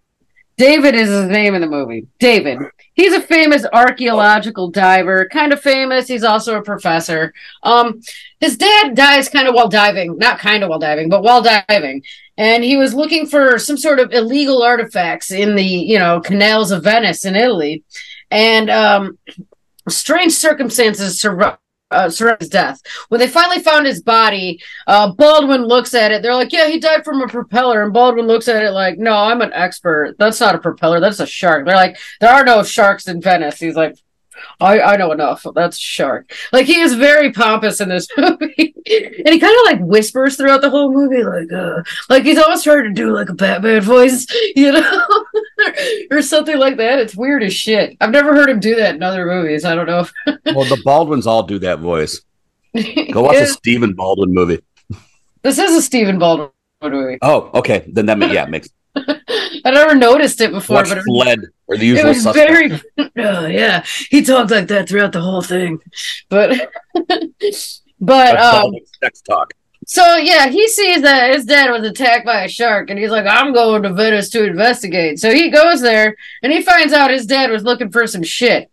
[0.58, 2.08] David is his name in the movie.
[2.20, 2.60] David.
[2.94, 6.06] He's a famous archaeological diver, kind of famous.
[6.06, 7.34] He's also a professor.
[7.64, 8.02] Um,
[8.42, 12.04] his dad dies kind of while diving, not kind of while diving, but while diving.
[12.38, 16.72] And he was looking for some sort of illegal artifacts in the, you know, canals
[16.72, 17.86] of Venice in Italy.
[18.30, 19.18] And um,
[19.88, 21.58] strange circumstances surround
[21.92, 22.82] uh, surround death.
[23.10, 26.22] When they finally found his body, uh, Baldwin looks at it.
[26.22, 29.14] They're like, "Yeah, he died from a propeller." And Baldwin looks at it like, "No,
[29.14, 30.16] I'm an expert.
[30.20, 31.00] That's not a propeller.
[31.00, 33.98] That's a shark." They're like, "There are no sharks in Venice." He's like,
[34.60, 35.46] "I I know enough.
[35.56, 39.80] That's shark." Like he is very pompous in this movie, and he kind of like
[39.82, 43.34] whispers throughout the whole movie, like, uh, like he's almost trying to do like a
[43.34, 44.26] Batman voice,
[44.56, 45.04] you know,
[46.12, 47.00] or something like that.
[47.00, 47.98] It's weird as shit.
[48.02, 49.66] I've never heard him do that in other movies.
[49.66, 50.02] I don't know.
[50.02, 50.14] If
[50.46, 52.22] Well, the Baldwins all do that voice.
[53.12, 54.62] Go watch a Stephen Baldwin movie.
[55.42, 56.50] This is a Stephen Baldwin
[56.84, 57.18] movie.
[57.22, 57.86] Oh, okay.
[57.88, 58.70] Then that yeah makes
[59.66, 62.52] I never noticed it before, watch but it, Fled or the it was suspect.
[62.52, 62.82] very.
[63.18, 65.80] Oh, yeah, he talked like that throughout the whole thing,
[66.30, 66.70] but
[68.00, 68.74] but um.
[69.02, 69.54] Sex talk.
[69.86, 73.26] So yeah, he sees that his dad was attacked by a shark, and he's like,
[73.26, 77.26] "I'm going to Venice to investigate." So he goes there, and he finds out his
[77.26, 78.70] dad was looking for some shit.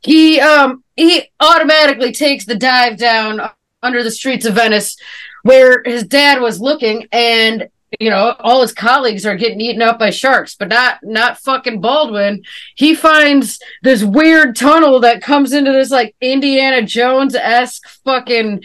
[0.00, 3.40] He um he automatically takes the dive down
[3.82, 4.96] under the streets of Venice,
[5.42, 7.68] where his dad was looking, and
[8.00, 11.80] you know all his colleagues are getting eaten up by sharks, but not not fucking
[11.80, 12.42] Baldwin.
[12.74, 18.62] He finds this weird tunnel that comes into this like Indiana Jones esque fucking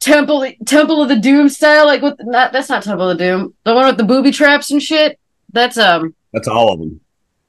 [0.00, 3.54] Temple Temple of the Doom style, like with not that's not Temple of the Doom,
[3.64, 5.18] the one with the booby traps and shit.
[5.52, 7.00] That's um That's all of them.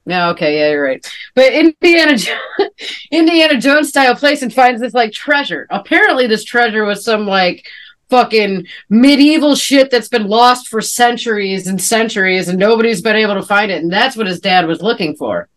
[0.06, 1.06] yeah okay yeah you're right.
[1.34, 2.36] But Indiana Jo-
[3.10, 5.66] Indiana Jones style place and finds this like treasure.
[5.70, 7.64] Apparently this treasure was some like
[8.10, 13.42] fucking medieval shit that's been lost for centuries and centuries and nobody's been able to
[13.42, 15.48] find it and that's what his dad was looking for.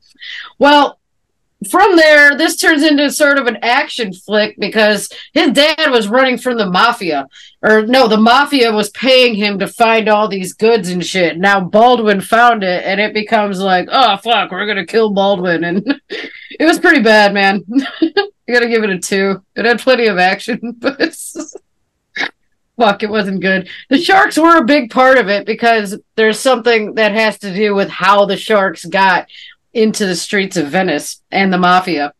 [0.58, 1.00] Well,
[1.70, 6.38] from there, this turns into sort of an action flick because his dad was running
[6.38, 7.28] from the mafia.
[7.62, 11.38] Or no, the mafia was paying him to find all these goods and shit.
[11.38, 15.66] Now Baldwin found it and it becomes like, oh fuck, we're gonna kill Baldwin.
[15.66, 17.66] And it was pretty bad, man.
[17.68, 19.44] you gotta give it a two.
[19.56, 21.14] It had plenty of action, but
[22.80, 23.70] fuck, it wasn't good.
[23.90, 27.76] The sharks were a big part of it because there's something that has to do
[27.76, 29.28] with how the sharks got
[29.74, 32.14] into the streets of Venice and the mafia.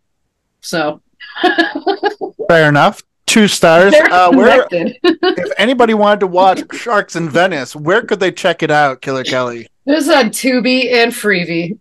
[0.62, 1.02] So
[2.50, 3.02] Fair enough.
[3.26, 3.94] Two stars.
[3.94, 8.72] Uh, where, if anybody wanted to watch Sharks in Venice, where could they check it
[8.72, 9.68] out, Killer Kelly?
[9.86, 11.78] This is on Tubi and Freevee.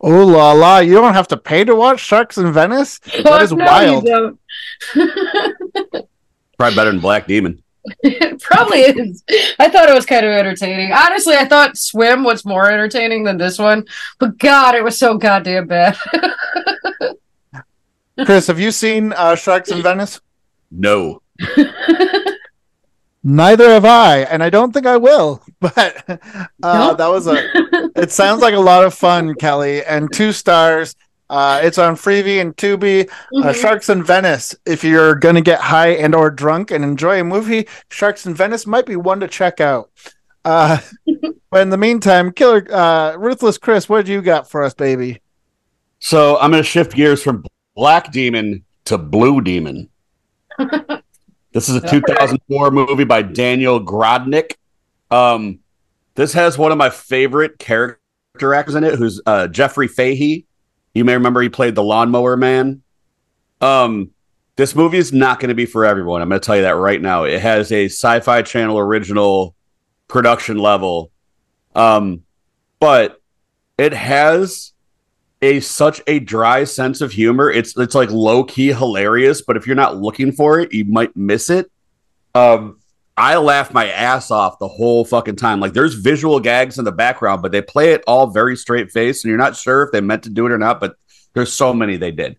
[0.00, 0.78] Oh la la!
[0.78, 3.00] You don't have to pay to watch Sharks in Venice.
[3.24, 4.04] That is No, you wild.
[4.04, 4.38] don't.
[6.56, 7.60] Probably better than Black Demon.
[8.02, 9.22] It probably is.
[9.58, 10.92] I thought it was kind of entertaining.
[10.92, 13.84] Honestly, I thought Swim was more entertaining than this one,
[14.18, 15.96] but God, it was so goddamn bad.
[18.24, 20.20] Chris, have you seen uh, Sharks in Venice?
[20.70, 21.20] No.
[23.26, 25.42] Neither have I, and I don't think I will.
[25.60, 26.98] But uh, Nope.
[26.98, 27.42] that was a.
[27.96, 29.82] It sounds like a lot of fun, Kelly.
[29.82, 30.94] And two stars.
[31.34, 33.10] Uh, it's on Freevee and Tubi.
[33.10, 33.60] Uh, Mhm.
[33.60, 34.54] Sharks in Venice.
[34.64, 38.68] If you're gonna get high and or drunk and enjoy a movie, Sharks in Venice
[38.68, 39.90] might be one to check out.
[40.44, 40.78] Uh,
[41.50, 45.20] but in the meantime, Killer uh, Ruthless Chris, what do you got for us, baby?
[45.98, 47.44] So I'm going to shift gears from
[47.74, 49.88] Black Demon to Blue Demon.
[50.58, 54.52] this is a 2004 movie by Daniel Grodnick.
[55.10, 55.58] Um,
[56.14, 60.44] this has one of my favorite character actors in it, who's uh, Jeffrey Fahey.
[60.94, 62.82] You may remember he played the Lawnmower Man.
[63.60, 64.10] Um,
[64.56, 66.22] this movie is not going to be for everyone.
[66.22, 67.24] I'm going to tell you that right now.
[67.24, 69.56] It has a Sci-Fi Channel original
[70.06, 71.10] production level,
[71.74, 72.22] um,
[72.78, 73.20] but
[73.76, 74.72] it has
[75.42, 77.50] a such a dry sense of humor.
[77.50, 81.16] It's it's like low key hilarious, but if you're not looking for it, you might
[81.16, 81.70] miss it.
[82.34, 82.78] Um,
[83.16, 85.60] I laugh my ass off the whole fucking time.
[85.60, 89.22] Like there's visual gags in the background, but they play it all very straight face,
[89.22, 90.80] and you're not sure if they meant to do it or not.
[90.80, 90.96] But
[91.32, 92.36] there's so many they did,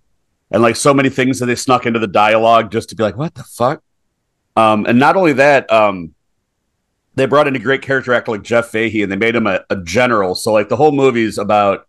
[0.51, 3.17] and like so many things that they snuck into the dialogue just to be like,
[3.17, 3.81] what the fuck?
[4.57, 6.13] Um, and not only that, um,
[7.15, 9.61] they brought in a great character actor like Jeff Fahey, and they made him a,
[9.69, 10.35] a general.
[10.35, 11.87] So like the whole movie's about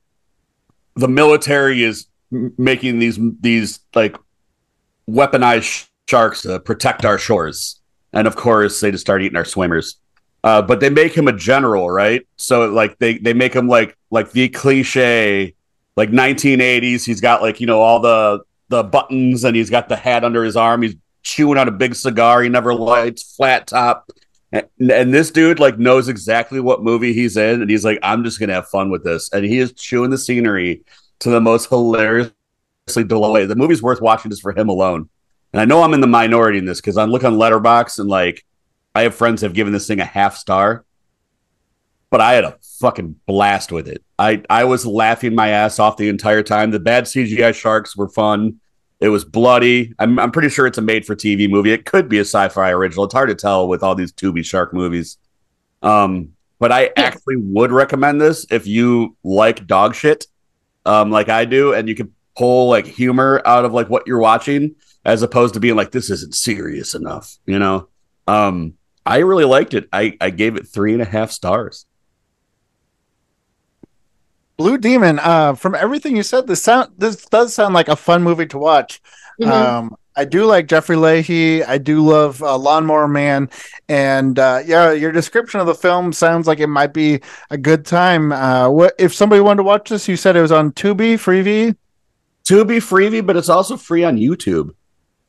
[0.95, 4.17] the military is m- making these these like
[5.09, 7.76] weaponized sh- sharks to protect our shores,
[8.13, 9.99] and of course they just start eating our swimmers.
[10.45, 12.27] Uh, but they make him a general, right?
[12.37, 15.55] So like they they make him like like the cliche
[15.97, 17.05] like 1980s.
[17.05, 20.45] He's got like you know all the the buttons, and he's got the hat under
[20.45, 20.83] his arm.
[20.83, 22.43] He's chewing on a big cigar.
[22.43, 24.11] He never lights, flat top.
[24.53, 28.23] And, and this dude like knows exactly what movie he's in, and he's like, "I'm
[28.23, 30.83] just gonna have fun with this." And he is chewing the scenery
[31.21, 32.33] to the most hilariously
[33.07, 33.47] delay.
[33.47, 35.09] The movie's worth watching just for him alone.
[35.57, 38.11] And I know I'm in the minority in this because I look on Letterboxd and
[38.11, 38.45] like
[38.95, 40.85] I have friends have given this thing a half star,
[42.11, 44.05] but I had a fucking blast with it.
[44.19, 46.73] I I was laughing my ass off the entire time.
[46.73, 48.61] The bad CGI sharks were fun.
[49.01, 49.95] It was bloody.
[49.99, 51.73] I'm I'm pretty sure it's a made for TV movie.
[51.73, 53.07] It could be a sci-fi original.
[53.07, 55.17] It's hard to tell with all these Tubi shark movies.
[55.83, 60.27] Um, but I actually would recommend this if you like dog shit,
[60.85, 64.19] um, like I do, and you can pull like humor out of like what you're
[64.19, 64.75] watching,
[65.07, 67.39] as opposed to being like this isn't serious enough.
[67.47, 67.89] You know,
[68.27, 68.75] um,
[69.07, 69.89] I really liked it.
[69.93, 71.87] I I gave it three and a half stars.
[74.57, 75.19] Blue Demon.
[75.21, 78.59] Uh, from everything you said, this sound this does sound like a fun movie to
[78.59, 79.01] watch.
[79.41, 79.49] Mhm.
[79.49, 81.63] Um, I do like Jeffrey Fahey.
[81.63, 83.49] I do love uh, Lawnmower Man,
[83.89, 87.85] and uh, yeah, your description of the film sounds like it might be a good
[87.87, 88.33] time.
[88.33, 90.09] Uh, what if somebody wanted to watch this?
[90.09, 91.77] You said it was on Tubi, Freevee.
[92.45, 94.71] Tubi Freevee, but it's also free on YouTube.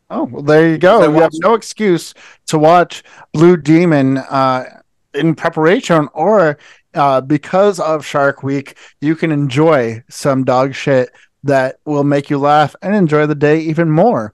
[0.10, 1.04] Oh, well, there you go.
[1.04, 2.14] You have no excuse
[2.48, 4.82] to watch Blue Demon uh,
[5.14, 6.58] in preparation or
[6.94, 8.78] uh, because of Shark Week.
[9.02, 11.10] You can enjoy some dog shit
[11.44, 14.34] that will make you laugh and enjoy the day even more.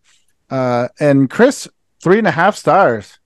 [0.49, 1.67] Uh, and Chris,
[2.03, 3.17] three and a half stars.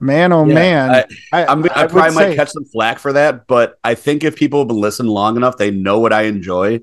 [0.00, 0.90] Man, oh Yeah, man.
[0.90, 4.24] I- I, I, would probably might say- catch some flack for that, but I think
[4.24, 6.80] if people have been listening long enough, they know what I enjoy.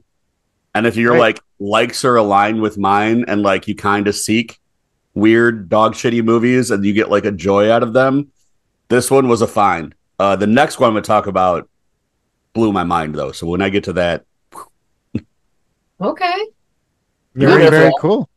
[0.74, 1.20] And if your Right.
[1.20, 4.60] like likes are aligned with mine, and like you kind of seek
[5.14, 8.32] weird dog shitty movies, and you get like a joy out of them,
[8.90, 9.94] this one was a find.
[10.20, 11.70] Uh, the next one I'm going to talk about
[12.54, 13.32] blew my mind though.
[13.32, 14.26] So when I get to that,
[16.02, 16.34] Okay.
[17.36, 17.70] Very, Beautiful.
[17.72, 18.30] very cool.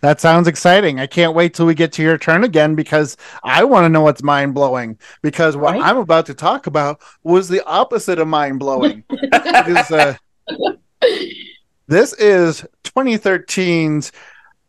[0.00, 1.00] That sounds exciting.
[1.00, 4.02] I can't wait till we get to your turn again because I want to know
[4.02, 4.98] what's mind blowing.
[5.22, 5.82] Because what Right.
[5.82, 9.02] I'm about to talk about was the opposite of mind blowing.
[9.10, 10.14] it is, uh,
[11.86, 14.12] this is 2013's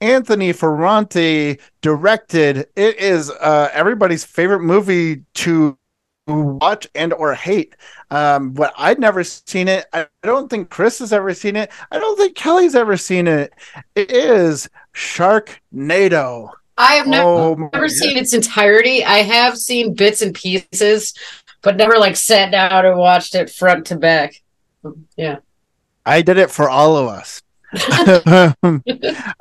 [0.02, 2.68] Anthony Ferrante directed.
[2.76, 5.78] It is uh, everybody's favorite movie to
[6.28, 7.76] watch and or hate.
[8.12, 9.86] Um, but I'd never seen it.
[9.94, 11.72] I don't think Chris has ever seen it.
[11.92, 13.54] I don't think Kelly's ever seen it.
[13.96, 16.50] It is Sharknado.
[16.78, 19.04] I have never, Oh never seen its entirety.
[19.04, 21.14] I have seen bits and pieces,
[21.62, 24.42] but never like sat down and watched it front to back.
[25.16, 25.38] Yeah.
[26.06, 27.42] I did it for all of us.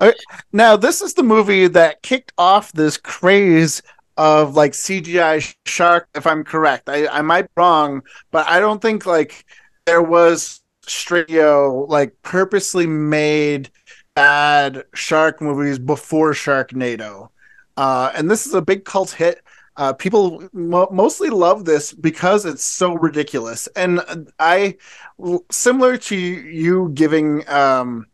[0.00, 0.12] Uh,
[0.52, 3.80] now, this is the movie that kicked off this craze
[4.16, 6.88] of like CGI shark, if I'm correct.
[6.88, 9.44] I, I might be wrong, but I don't think like
[9.86, 13.70] there was Stradio like purposely made
[14.14, 17.28] bad shark movies before Sharknado.
[17.76, 19.42] Uh, and this is a big cult hit.
[19.76, 23.66] Uh, people mo- mostly love this because it's so ridiculous.
[23.76, 24.00] And
[24.38, 24.76] I,
[25.50, 28.06] similar to you giving um,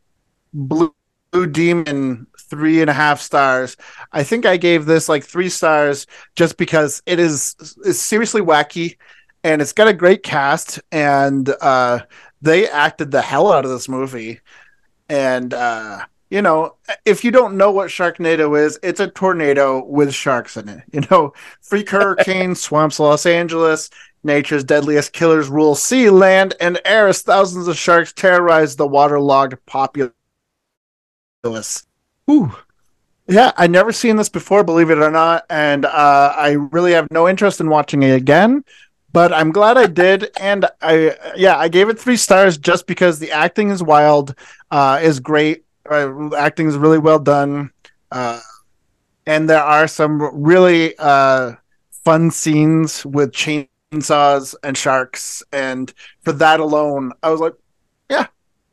[0.53, 0.95] Blue,
[1.33, 3.77] Blue Demon three and a half stars,
[4.13, 6.07] I think I gave this like three stars
[6.37, 8.97] just because it is is seriously wacky
[9.45, 12.01] and it's got a great cast and uh,
[12.43, 14.41] they acted the hell out of this movie.
[15.09, 16.01] And uh,
[16.31, 20.69] you know, if you don't know what Sharknado is, it's a tornado with sharks in
[20.69, 20.83] it.
[20.93, 23.91] You know, freak hurricane swamps Los Angeles,
[24.23, 29.65] nature's deadliest killers rule sea, land, and air as thousands of sharks terrorize the waterlogged
[29.67, 30.13] populace.
[32.31, 32.55] Ooh.
[33.27, 37.07] Yeah, I'd never seen this before, believe it or not, and uh, I really have
[37.13, 38.65] no interest in watching it again.
[39.13, 43.19] But I'm glad I did, and I yeah, I gave it three stars just because
[43.19, 44.35] the acting is wild,
[44.71, 47.71] uh, is great, uh, acting is really well done,
[48.11, 48.41] uh,
[49.27, 51.53] and there are some really uh,
[52.05, 57.55] fun scenes with chainsaws and sharks, and for that alone, I was like,
[58.11, 58.27] yeah,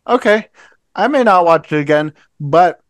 [0.08, 0.48] okay,
[0.96, 2.82] I may not watch it again, but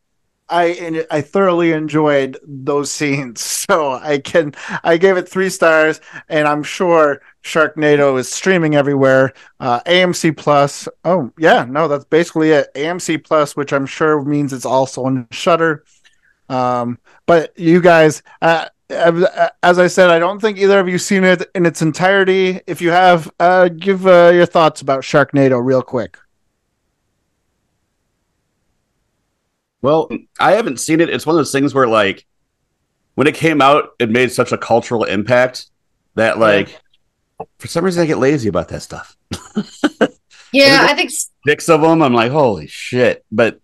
[0.50, 4.54] I I thoroughly enjoyed those scenes, so I can
[4.84, 9.34] I gave it three stars, and I'm sure Sharknado is streaming everywhere.
[9.60, 10.88] Uh, AMC Plus.
[11.06, 12.74] Oh yeah, no, that's basically it.
[12.76, 15.84] AMC Plus, which I'm sure means it's also on Shudder.
[16.50, 21.24] Um, but you guys, uh, as I said, I don't think either of you seen
[21.24, 22.62] it in its entirety.
[22.68, 26.18] If you have, uh, give uh, your thoughts about Sharknado real quick.
[29.82, 31.10] Well, I haven't seen it.
[31.10, 32.26] It's one of those things where, like,
[33.16, 35.68] when it came out, it made such a cultural impact
[36.16, 36.80] that, like,
[37.58, 39.16] for some reason, I get lazy about that stuff.
[40.52, 41.12] yeah, I think
[41.46, 42.02] six of them.
[42.02, 43.26] I'm like, holy shit!
[43.32, 43.60] But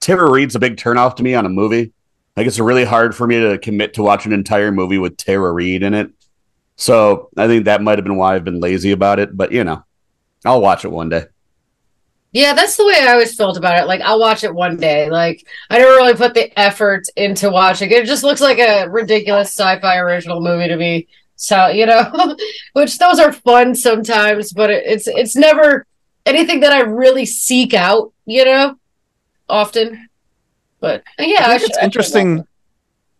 [0.00, 1.92] Tara Reid's a big turnoff to me on a movie.
[2.36, 5.52] Like, it's really hard for me to commit to watch an entire movie with Tara
[5.52, 6.10] Reid in it.
[6.76, 9.36] So I think that might have been why I've been lazy about it.
[9.36, 9.84] But you know,
[10.44, 11.26] I'll watch it one day.
[12.32, 13.86] Yeah, that's the way I always felt about it.
[13.86, 15.10] Like I'll watch it one day.
[15.10, 17.98] Like I don't really put the effort into watching it.
[17.98, 21.08] It just looks like a ridiculous sci-fi original movie to me.
[21.42, 22.36] So you know,
[22.72, 25.84] which those are fun sometimes, but it, it's it's never
[26.24, 28.12] anything that I really seek out.
[28.26, 28.78] You know,
[29.48, 30.08] often.
[30.78, 32.46] But yeah, I think I it's interesting.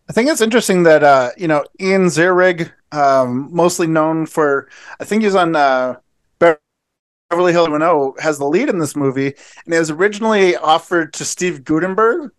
[0.09, 4.69] I think it's interesting that uh, you know Ian Ziering, um, mostly known for,
[5.01, 5.97] I think he's on uh,
[6.39, 11.25] Beverly Hills 101 has the lead in this movie, and it was originally offered to
[11.25, 12.31] Steve Guttenberg,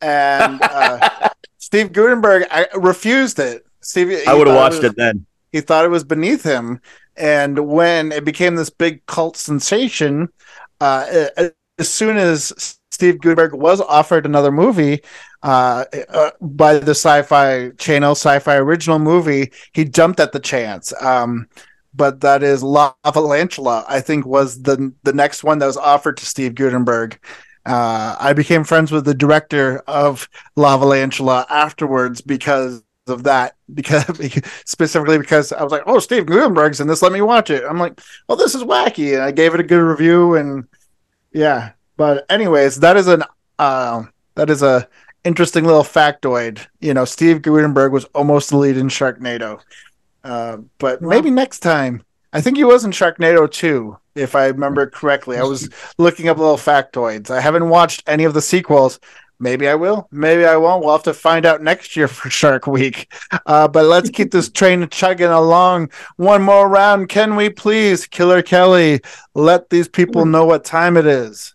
[0.00, 1.28] and uh,
[1.58, 3.64] Steve Guttenberg I, refused it.
[3.80, 5.26] Steve, I would have watched it, was, it then.
[5.52, 6.80] He thought it was beneath him,
[7.16, 10.28] and when it became this big cult sensation,
[10.80, 11.24] uh,
[11.78, 15.00] as soon as Steve Guttenberg was offered another movie
[15.42, 20.92] uh, uh, by the Sci-Fi Channel, Sci-Fi Original movie, he jumped at the chance.
[21.02, 21.48] Um,
[21.94, 26.18] but that is La Valantula, I think was the the next one that was offered
[26.18, 27.18] to Steve Guttenberg.
[27.66, 34.04] Uh, I became friends with the director of Lavalantula afterwards because of that because
[34.64, 37.64] specifically because I was like, oh, Steve Guttenberg's in this, let me watch it.
[37.68, 40.66] I'm like, well, this is wacky, and I gave it a good review, and
[41.32, 41.72] yeah.
[41.96, 43.24] But anyways, that is an
[43.58, 44.04] uh,
[44.34, 44.88] that is a
[45.24, 46.66] interesting little factoid.
[46.80, 49.60] You know, Steve Guttenberg was almost the lead in Sharknado.
[50.24, 52.04] Uh, but maybe next time.
[52.32, 55.36] I think he was in Sharknado 2, if I remember correctly.
[55.36, 57.30] I was looking up little factoids.
[57.30, 59.00] I haven't watched any of the sequels.
[59.40, 60.06] Maybe I will.
[60.12, 60.84] Maybe I won't.
[60.84, 63.10] We'll have to find out next year for Shark Week.
[63.46, 65.90] Uh, but let's keep this train chugging along.
[66.16, 69.00] One more round, can we please, Killer Kelly?
[69.34, 71.54] Let these people know what time it is.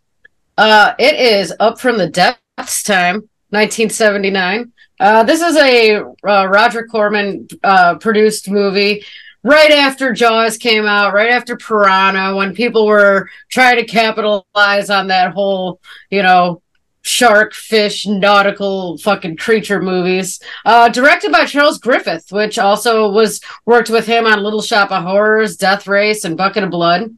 [0.58, 3.16] Uh, it is up from the depths time,
[3.50, 4.72] 1979.
[5.00, 9.04] Uh, this is a uh, Roger Corman uh, produced movie
[9.46, 15.08] right after Jaws came out, right after Piranha, when people were trying to capitalize on
[15.08, 15.80] that whole,
[16.10, 16.64] you know,
[17.06, 20.40] shark, fish, nautical fucking creature movies.
[20.66, 25.04] Uh, directed by Charles Griffith, which also was worked with him on Little Shop of
[25.04, 27.16] Horrors, Death Race, and Bucket of Blood.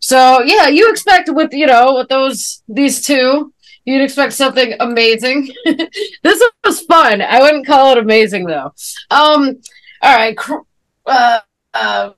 [0.00, 3.52] So yeah, you expect with you know with those these two
[3.84, 5.50] You'd expect something amazing.
[5.64, 7.20] this was fun.
[7.20, 8.72] I wouldn't call it amazing though.
[9.10, 9.60] Um,
[10.00, 10.38] all right.
[11.04, 11.40] Uh,
[11.74, 12.10] uh,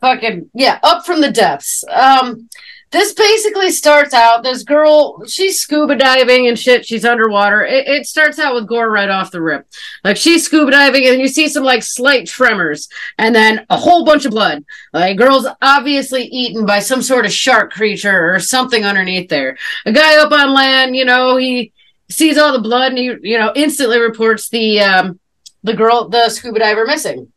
[0.00, 1.84] fucking yeah, up from the depths.
[1.88, 2.48] Um,
[2.92, 7.64] this basically starts out this girl she's scuba diving and shit she's underwater.
[7.64, 9.66] It, it, starts out with gore right off the rip.
[10.04, 12.88] Like she's scuba diving and you see some like slight tremors
[13.18, 14.64] and then a whole bunch of blood.
[14.92, 19.56] Like girl's obviously eaten by some sort of shark creature or something underneath there.
[19.86, 21.72] A guy up on land you know he
[22.10, 25.18] sees all the blood and he you know instantly reports the um
[25.62, 27.32] the girl the scuba diver missing.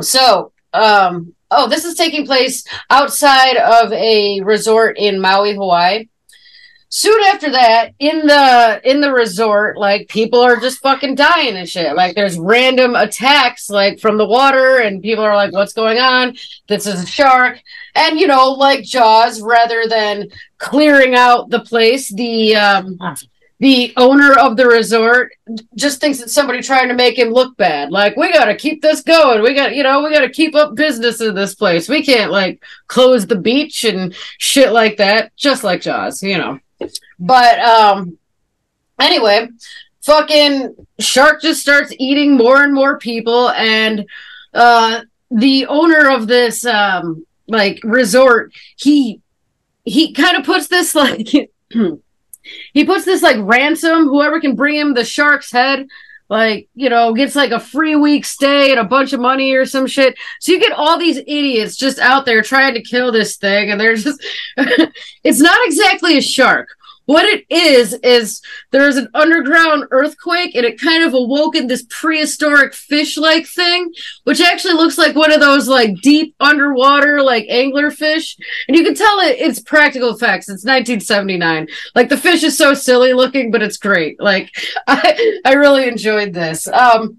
[0.00, 6.08] So um oh, this is taking place outside of a resort in Maui, Hawaii.
[6.88, 11.68] Soon after that, in the in the resort, like people are just fucking dying and
[11.68, 11.96] shit.
[11.96, 16.36] Like there's random attacks like from the water, and people are like, "What's going on?
[16.68, 17.60] This is a shark."
[17.96, 20.28] And you know, like Jaws, rather than
[20.58, 22.98] clearing out the place, the um,
[23.58, 25.32] the owner of the resort
[25.74, 27.90] just thinks it's somebody trying to make him look bad.
[27.90, 29.42] Like, we got to keep this going.
[29.42, 31.88] We got, you know, we got to keep up business in this place.
[31.88, 36.58] We can't like close the beach and shit like that, just like Jaws, you know.
[37.18, 38.18] But, um,
[39.00, 39.48] anyway,
[40.02, 43.50] fucking shark just starts eating more and more people.
[43.50, 44.04] And,
[44.52, 49.22] uh, the owner of this, um, like resort, he,
[49.84, 51.28] he kind of puts this like,
[52.72, 55.86] he puts this like ransom whoever can bring him the shark's head
[56.28, 59.64] like you know gets like a free week stay and a bunch of money or
[59.64, 60.16] some shit.
[60.40, 63.80] So you get all these idiots just out there trying to kill this thing and
[63.80, 64.24] they're just
[65.24, 66.68] it's not exactly a shark
[67.06, 68.42] what it is is
[68.72, 73.92] there's an underground earthquake and it kind of awoken this prehistoric fish-like thing
[74.24, 78.36] which actually looks like one of those like deep underwater like angler fish.
[78.68, 80.48] And you can tell it it's practical effects.
[80.48, 84.20] It's 1979 like the fish is so silly looking but it's great.
[84.20, 84.50] Like
[84.86, 86.66] i i really enjoyed this.
[86.68, 87.18] Um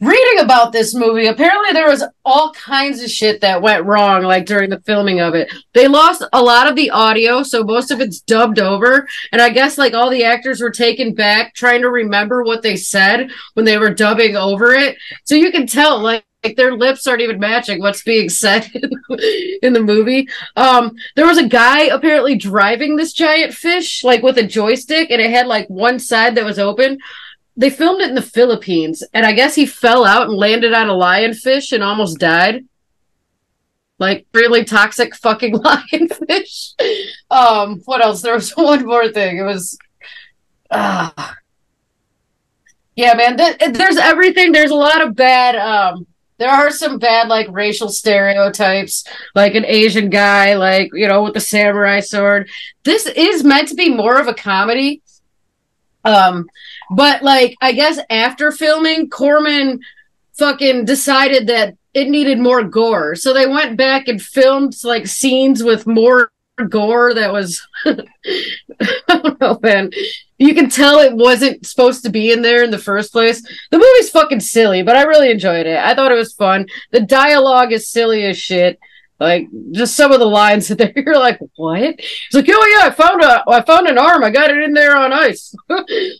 [0.00, 4.46] reading about this movie, apparently there was all kinds of shit that went wrong, like
[4.46, 5.52] during the filming of it.
[5.72, 9.08] They lost a lot of the audio, so most of it's dubbed over.
[9.32, 12.76] And I guess like all the actors were taken back trying to remember what they
[12.76, 14.96] said when they were dubbing over it.
[15.24, 18.70] So you can tell, like, like their lips aren't even matching what's being said
[19.62, 20.28] in the movie.
[20.56, 25.20] Um, there was a guy apparently driving this giant fish, like with a joystick, and
[25.20, 26.98] it had like one side that was open
[27.56, 30.90] they filmed it in the Philippines, and I guess he fell out and landed on
[30.90, 32.66] a lionfish and almost died.
[33.98, 36.74] Like really toxic fucking lionfish.
[37.30, 38.20] um, what else?
[38.20, 39.38] There was one more thing.
[39.38, 39.78] It was,
[40.70, 41.10] uh,
[42.94, 43.38] yeah, man.
[43.38, 44.52] Th- there's everything.
[44.52, 45.56] There's a lot of bad.
[45.56, 46.06] Um,
[46.38, 49.04] there are some bad like racial stereotypes,
[49.34, 52.50] like an Asian guy, like you know, with the samurai sword.
[52.84, 55.00] This is meant to be more of a comedy.
[56.06, 56.48] Um,
[56.90, 59.80] but like, I guess after filming, Corman
[60.34, 63.14] fucking decided that it needed more gore.
[63.14, 66.30] So they went back and filmed like scenes with more
[66.68, 69.90] gore that was I don't know, man.
[70.38, 73.42] You can tell it wasn't supposed to be in there in the first place.
[73.70, 75.78] The movie's fucking silly, but I really enjoyed it.
[75.78, 76.66] I thought it was fun.
[76.92, 78.78] The dialogue is silly as shit.
[79.18, 81.82] Like just some of the lines that you're like, what?
[81.82, 84.22] It's like, oh yeah, I found a, I found an arm.
[84.22, 85.54] I got it in there on ice.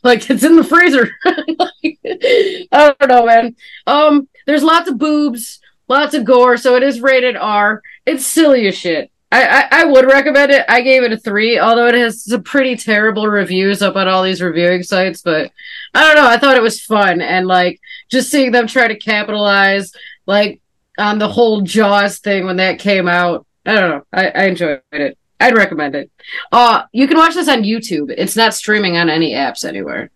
[0.02, 1.10] like it's in the freezer.
[1.24, 3.56] I don't know, man.
[3.86, 7.82] Um, there's lots of boobs, lots of gore, so it is rated R.
[8.06, 9.10] It's silly as shit.
[9.32, 10.64] I, I, I would recommend it.
[10.68, 14.22] I gave it a three, although it has some pretty terrible reviews up on all
[14.22, 15.20] these reviewing sites.
[15.20, 15.50] But
[15.92, 16.30] I don't know.
[16.30, 19.92] I thought it was fun and like just seeing them try to capitalize
[20.26, 20.60] like
[20.98, 23.46] on the whole Jaws thing when that came out.
[23.64, 24.06] I don't know.
[24.12, 25.18] I, I enjoyed it.
[25.38, 26.10] I'd recommend it.
[26.50, 28.14] Uh you can watch this on YouTube.
[28.16, 30.10] It's not streaming on any apps anywhere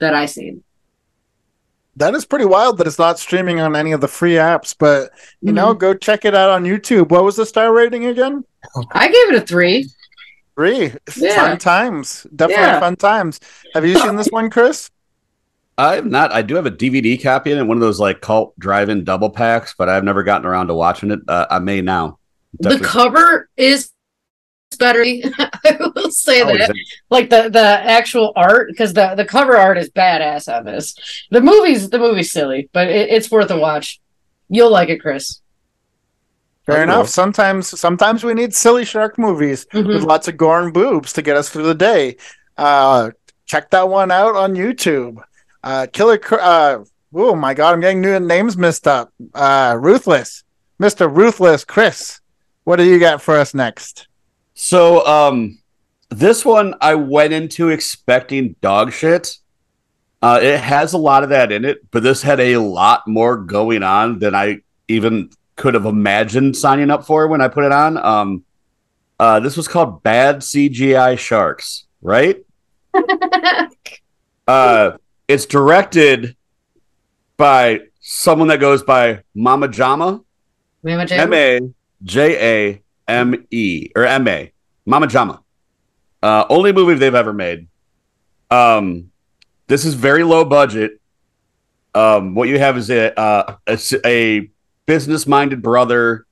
[0.00, 0.64] that I've seen.
[1.96, 5.10] That is pretty wild that it's not streaming on any of the free apps, but
[5.40, 5.56] you mm-hmm.
[5.56, 7.10] know, go check it out on YouTube.
[7.10, 8.44] What was the star rating again?
[8.92, 9.88] I gave it a three.
[10.56, 10.92] Three.
[11.16, 11.36] Yeah.
[11.36, 12.26] Fun times.
[12.34, 12.80] Definitely yeah.
[12.80, 13.40] fun times.
[13.74, 14.90] Have you seen this one, Chris?
[15.80, 16.32] I'm not.
[16.32, 19.30] I do have a DVD copy in it, one of those like cult drive-in double
[19.30, 21.20] packs, but I've never gotten around to watching it.
[21.26, 22.18] Uh, I may now.
[22.60, 22.78] Definitely.
[22.78, 23.90] The cover is
[24.78, 25.00] better.
[25.38, 26.74] I will say oh, that,
[27.08, 30.94] like the the actual art, because the the cover art is badass on this.
[31.30, 34.00] The movie's the movie's silly, but it, it's worth a watch.
[34.48, 35.40] You'll like it, Chris.
[36.66, 37.08] Fair enough.
[37.08, 39.88] Sometimes, sometimes we need silly shark movies mm-hmm.
[39.88, 42.16] with lots of gore and boobs to get us through the day.
[42.56, 43.10] Uh,
[43.46, 45.22] check that one out on YouTube.
[45.62, 46.20] Uh, Killer.
[46.32, 46.84] Uh,
[47.14, 49.12] oh my God, I'm getting new names messed up.
[49.34, 50.42] Uh, Ruthless,
[50.78, 52.20] Mister Ruthless, Chris.
[52.64, 54.08] What do you got for us next?
[54.54, 55.58] So, um,
[56.10, 59.36] this one I went into expecting dog shit.
[60.22, 63.38] Uh, it has a lot of that in it, but this had a lot more
[63.38, 64.58] going on than I
[64.88, 67.96] even could have imagined signing up for when I put it on.
[67.96, 68.44] Um,
[69.18, 72.38] Uh, this was called Bad CGI Sharks, right?
[74.48, 74.92] uh,
[75.30, 76.36] it's directed
[77.36, 80.22] by someone that goes by Mama Jama,
[80.82, 81.20] Mama Jam?
[81.20, 81.60] M A
[82.02, 84.52] J A M E or M A,
[84.84, 85.40] Mama Jama.
[86.20, 87.68] Uh, only movie they've ever made.
[88.50, 89.12] Um,
[89.68, 91.00] this is very low budget.
[91.94, 94.50] Um, what you have is a uh, a, a
[94.86, 96.26] business-minded brother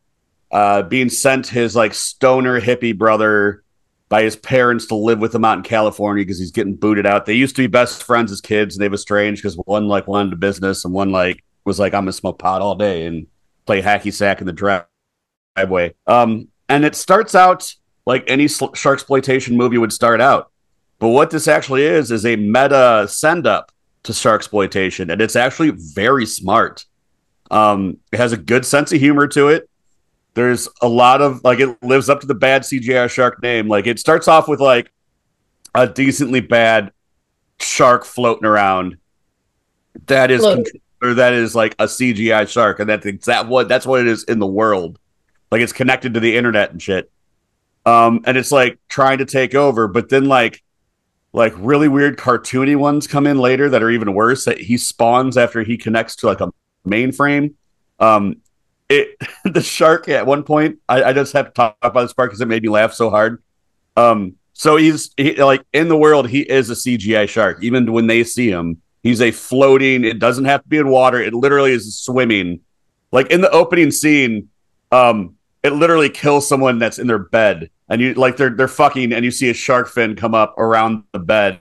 [0.51, 3.63] uh, being sent his like stoner hippie brother
[4.09, 7.27] by his parents to live with him out in California because he's getting booted out.
[7.27, 10.33] They used to be best friends as kids, and they've estranged because one like wanted
[10.33, 13.27] a business and one like was like I'm gonna smoke pot all day and
[13.67, 14.87] play hacky sack in the
[15.57, 15.95] driveway.
[16.07, 17.75] Um, and it starts out
[18.07, 20.51] like any sl- shark exploitation movie would start out,
[20.99, 23.71] but what this actually is is a meta send up
[24.05, 26.87] to shark exploitation, and it's actually very smart.
[27.51, 29.68] Um, it has a good sense of humor to it.
[30.39, 33.67] There's a lot of like it lives up to the bad CGI shark name.
[33.67, 34.93] Like it starts off with like
[35.75, 36.93] a decently bad
[37.59, 38.99] shark floating around.
[40.07, 40.69] That is Look.
[41.03, 44.23] or that is like a CGI shark, and that's exact what that's what it is
[44.23, 45.01] in the world.
[45.51, 47.11] Like it's connected to the internet and shit.
[47.85, 50.63] Um, and it's like trying to take over, but then like
[51.33, 55.37] like really weird cartoony ones come in later that are even worse that he spawns
[55.37, 56.53] after he connects to like a
[56.87, 57.55] mainframe.
[57.99, 58.37] Um,
[58.89, 62.31] it the shark at one point, I, I just have to talk about this part
[62.31, 63.43] because it made me laugh so hard.
[63.97, 67.63] Um, so he's he, like in the world, he is a CGI shark.
[67.63, 70.05] Even when they see him, he's a floating.
[70.05, 71.21] It doesn't have to be in water.
[71.21, 72.61] It literally is swimming.
[73.13, 74.49] Like in the opening scene,
[74.93, 79.13] um, it literally kills someone that's in their bed, and you like they're they're fucking,
[79.13, 81.61] and you see a shark fin come up around the bed,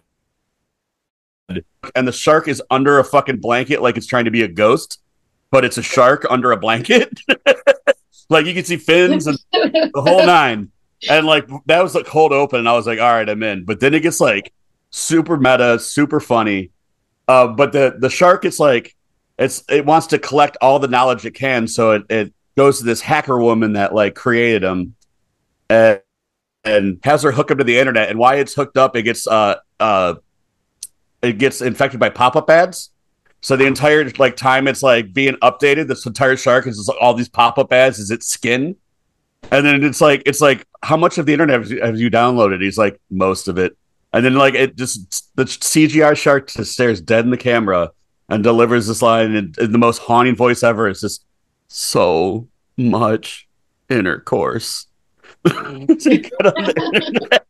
[1.95, 4.99] and the shark is under a fucking blanket, like it's trying to be a ghost,
[5.51, 7.19] but it's a shark under a blanket.
[8.29, 10.71] like you can see fins and the whole nine.
[11.09, 13.65] And like that was like cold open, and I was like, all right, I'm in.
[13.65, 14.51] But then it gets like
[14.89, 16.71] super meta, super funny.
[17.27, 18.95] Uh, but the the shark, it's like
[19.37, 22.83] it's it wants to collect all the knowledge it can, so it, it goes to
[22.83, 24.95] this hacker woman that like created him,
[25.69, 26.01] and,
[26.63, 28.09] and has her hook up to the internet.
[28.09, 30.15] And why it's hooked up, it gets uh uh
[31.21, 32.89] it gets infected by pop up ads.
[33.41, 36.97] So the entire like time it's like being updated, this entire shark is just, like,
[36.99, 37.99] all these pop up ads.
[37.99, 38.75] Is its skin?
[39.51, 42.09] And then it's like it's like how much of the internet have you, have you
[42.09, 42.61] downloaded?
[42.61, 43.77] He's like most of it.
[44.13, 47.91] And then like it just the CGI shark just stares dead in the camera
[48.29, 50.88] and delivers this line in, in the most haunting voice ever.
[50.89, 51.23] It's just
[51.67, 53.47] so much
[53.89, 54.88] intercourse.
[55.45, 57.45] To get on the internet.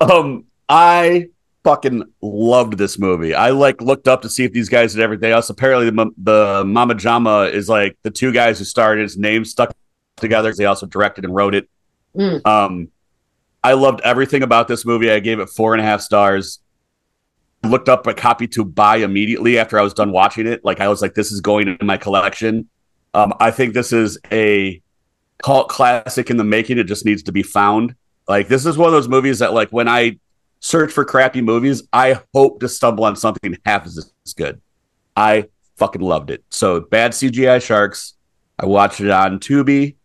[0.00, 1.28] um, I
[1.64, 3.34] fucking loved this movie.
[3.34, 5.50] I like looked up to see if these guys did everything else.
[5.50, 9.02] Apparently, the, the Mama Jama is like the two guys who started.
[9.02, 9.74] His name stuck
[10.16, 10.52] together.
[10.52, 11.68] They also directed and wrote it.
[12.16, 12.46] Mm.
[12.46, 12.88] Um,
[13.64, 15.10] I loved everything about this movie.
[15.10, 16.60] I gave it four and a half stars.
[17.62, 20.64] Looked up a copy to buy immediately after I was done watching it.
[20.64, 22.68] Like I was like, this is going in my collection.
[23.14, 24.82] Um, I think this is a
[25.42, 26.78] cult classic in the making.
[26.78, 27.94] It just needs to be found.
[28.26, 30.18] Like this is one of those movies that like when I
[30.62, 34.62] search for crappy movies, I hope to stumble on something half as as good.
[35.14, 36.44] I fucking loved it.
[36.50, 38.14] So bad CGI sharks.
[38.58, 39.96] I watched it on Tubi.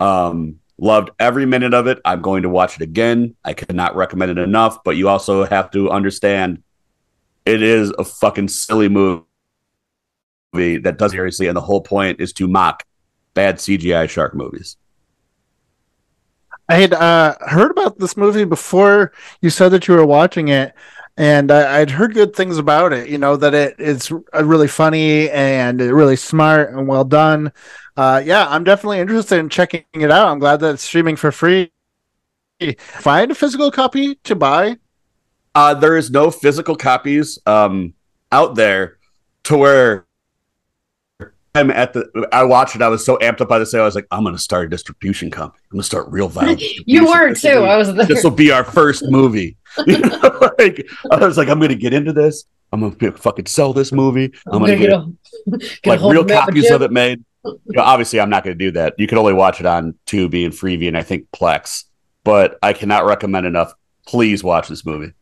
[0.00, 2.00] Um, loved every minute of it.
[2.04, 3.36] I'm going to watch it again.
[3.44, 6.62] I cannot recommend it enough, but you also have to understand
[7.46, 9.24] it is a fucking silly movie
[10.52, 12.84] that does seriously, and the whole point is to mock
[13.34, 14.76] bad CGI shark movies.
[16.72, 19.12] I had uh, heard about this movie before
[19.42, 20.72] you said that you were watching it,
[21.18, 23.10] and I, I'd heard good things about it.
[23.10, 27.52] You know that it is uh, really funny and really smart and well done.
[27.94, 30.28] Uh, yeah, I'm definitely interested in checking it out.
[30.28, 31.70] I'm glad that it's streaming for free.
[32.78, 34.78] Find a physical copy to buy.
[35.54, 37.92] Uh, there is no physical copies um,
[38.30, 38.96] out there
[39.44, 40.06] to where
[41.54, 42.28] I'm at the.
[42.32, 42.82] I watched it.
[42.82, 43.82] I was so amped up by the sale.
[43.82, 45.62] I was like, I'm going to start a distribution company.
[45.70, 46.62] I'm going to start real violent.
[46.86, 47.48] You were too.
[47.48, 48.06] I was there.
[48.06, 49.56] This will be our first movie.
[49.86, 52.44] You know, like I was like, I'm going to get into this.
[52.72, 54.30] I'm going to fucking sell this movie.
[54.46, 55.12] I'm, going to get, a,
[55.82, 57.24] get a like real copies of it made.
[57.42, 58.94] You know, obviously, I'm not going to do that.
[58.98, 61.84] You can only watch it on Tubi and Freevee and I think Plex.
[62.22, 63.72] But I cannot recommend enough.
[64.06, 65.14] Please watch this movie.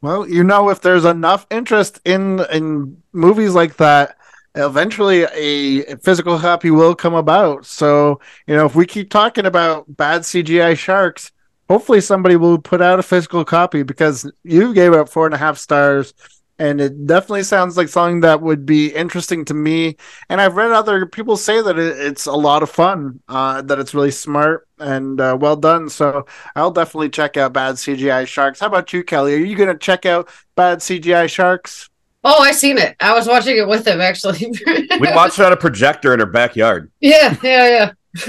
[0.00, 4.15] Well, you know, if there's enough interest in in movies like that,
[4.56, 7.66] eventually a physical copy will come about.
[7.66, 11.32] So, you know, if we keep talking about bad CGI sharks,
[11.68, 15.38] hopefully somebody will put out a physical copy because you gave it four and a
[15.38, 16.14] half stars.
[16.58, 19.96] and it definitely sounds like something that would be interesting to me.
[20.30, 23.78] And I've read other people say that it, it's a lot of fun, uh, that
[23.78, 25.90] it's really smart and uh, well done.
[25.90, 28.60] So I'll definitely check out Bad CGI Sharks.
[28.60, 29.34] How about you, Kelly?
[29.34, 31.90] Are you going to check out Bad CGI Sharks?
[32.28, 32.96] Oh, I seen it.
[32.98, 34.52] I was watching it with him actually.
[34.66, 36.90] We watched it on a projector in her backyard.
[37.00, 37.92] Yeah, yeah, yeah.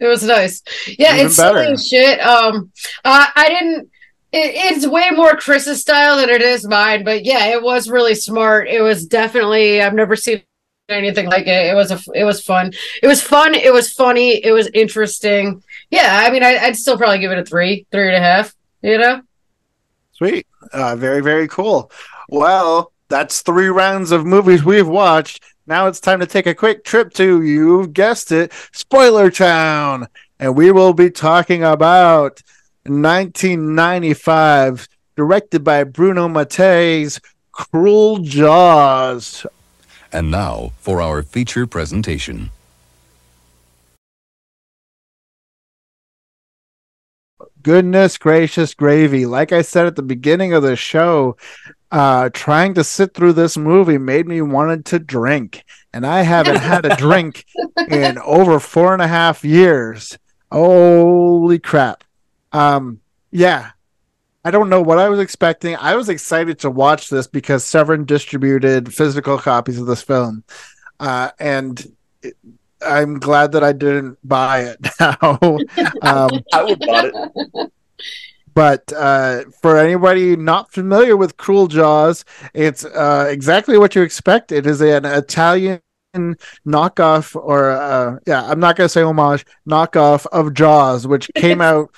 [0.00, 0.62] it was nice.
[0.98, 1.76] Yeah, Even it's better.
[1.76, 2.18] shit.
[2.20, 2.72] Um,
[3.04, 3.90] uh, I didn't.
[4.32, 8.16] It, it's way more Chris's style than it is mine, but yeah, it was really
[8.16, 8.66] smart.
[8.68, 9.80] It was definitely.
[9.80, 10.42] I've never seen
[10.88, 11.70] anything like it.
[11.70, 12.00] It was a.
[12.14, 12.72] It was fun.
[13.00, 13.54] It was fun.
[13.54, 14.44] It was funny.
[14.44, 15.62] It was interesting.
[15.90, 18.56] Yeah, I mean, I, I'd still probably give it a three, three and a half.
[18.82, 19.22] You know.
[20.12, 20.48] Sweet.
[20.72, 21.92] Uh, very, very cool.
[22.28, 25.44] Well, that's three rounds of movies we've watched.
[25.66, 30.08] Now it's time to take a quick trip to, you've guessed it, Spoiler Town.
[30.38, 32.40] And we will be talking about
[32.84, 37.20] 1995, directed by Bruno Mattei's
[37.52, 39.44] Cruel Jaws.
[40.12, 42.50] And now for our feature presentation.
[47.62, 51.36] goodness gracious gravy like i said at the beginning of the show
[51.90, 56.56] uh trying to sit through this movie made me wanted to drink and i haven't
[56.60, 57.44] had a drink
[57.90, 60.16] in over four and a half years.
[60.52, 62.04] Holy crap.
[62.52, 63.70] Um yeah.
[64.44, 65.76] I don't know what i was expecting.
[65.76, 70.44] I was excited to watch this because severin distributed physical copies of this film.
[70.98, 71.84] Uh and
[72.22, 72.36] it,
[72.82, 75.38] i'm glad that i didn't buy it now.
[76.02, 77.72] Um I would bought it.
[78.54, 82.24] But uh, for anybody not familiar with Cruel Jaws,
[82.54, 84.52] it's uh, exactly what you expect.
[84.52, 85.80] It is an Italian
[86.14, 91.60] knockoff, or uh, yeah, I'm not going to say homage, knockoff of Jaws, which came
[91.60, 91.90] out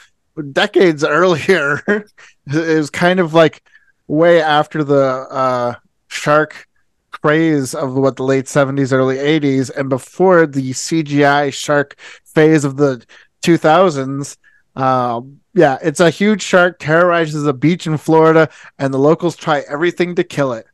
[0.53, 1.82] decades earlier.
[1.86, 2.07] it
[2.46, 3.62] was kind of like
[4.07, 5.74] way after the uh,
[6.09, 6.68] shark
[7.11, 12.76] craze of what the late 70s, early 80s, and before the CGI shark phase of
[12.76, 13.05] the
[13.42, 14.36] 2000s.
[14.74, 18.48] Um, yeah, it's a huge shark terrorizes a beach in Florida,
[18.78, 20.66] and the locals try everything to kill it.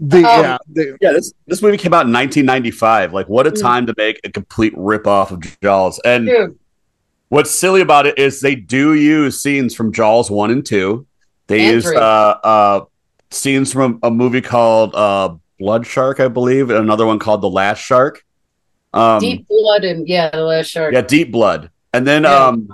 [0.00, 3.12] The Um, yeah, the, Yeah, this this movie came out in 1995.
[3.12, 3.60] Like, what a Mm.
[3.60, 6.00] time to make a complete rip off of Jaws.
[6.04, 6.58] And Dude,
[7.28, 11.06] what's silly about it is they do use scenes from Jaws one and two.
[11.46, 11.98] They And use uh
[12.42, 12.80] uh
[13.30, 17.48] scenes from a movie called uh Blood Shark, I believe, and another one called The
[17.50, 18.24] Last Shark.
[18.92, 20.92] Um, deep blood and yeah, the last shark.
[20.92, 21.70] Yeah, Deep Blood.
[21.92, 22.46] And then Yeah.
[22.48, 22.68] um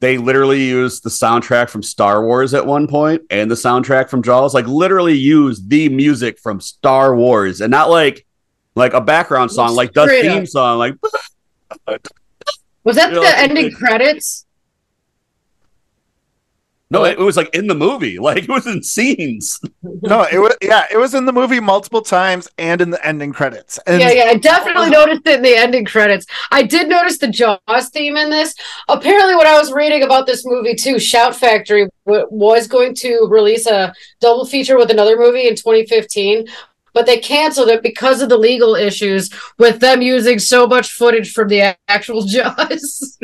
[0.00, 4.22] they literally used the soundtrack from Star Wars at one point and the soundtrack from
[4.22, 4.54] Jaws.
[4.54, 8.26] Like literally used the music from Star Wars and not like
[8.74, 10.48] like a background song, like the Straight theme up.
[10.48, 10.94] song, like
[12.84, 14.45] Was that You know, the like- ending credits?
[16.88, 19.60] No, it, it was like in the movie, like it was in scenes.
[19.82, 23.32] no, it was yeah, it was in the movie multiple times and in the ending
[23.32, 23.78] credits.
[23.86, 26.26] And yeah, yeah, I definitely noticed it in the ending credits.
[26.50, 28.54] I did notice the Jaws theme in this.
[28.88, 33.26] Apparently, when I was reading about this movie too, Shout Factory w- was going to
[33.30, 36.46] release a double feature with another movie in 2015,
[36.92, 41.32] but they canceled it because of the legal issues with them using so much footage
[41.32, 43.18] from the actual Jaws.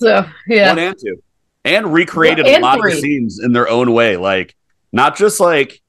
[0.00, 1.22] so yeah, One and two.
[1.64, 4.16] And recreated Yeah, a and lot of the scenes in their own way.
[4.16, 4.54] Like
[4.92, 5.80] not just like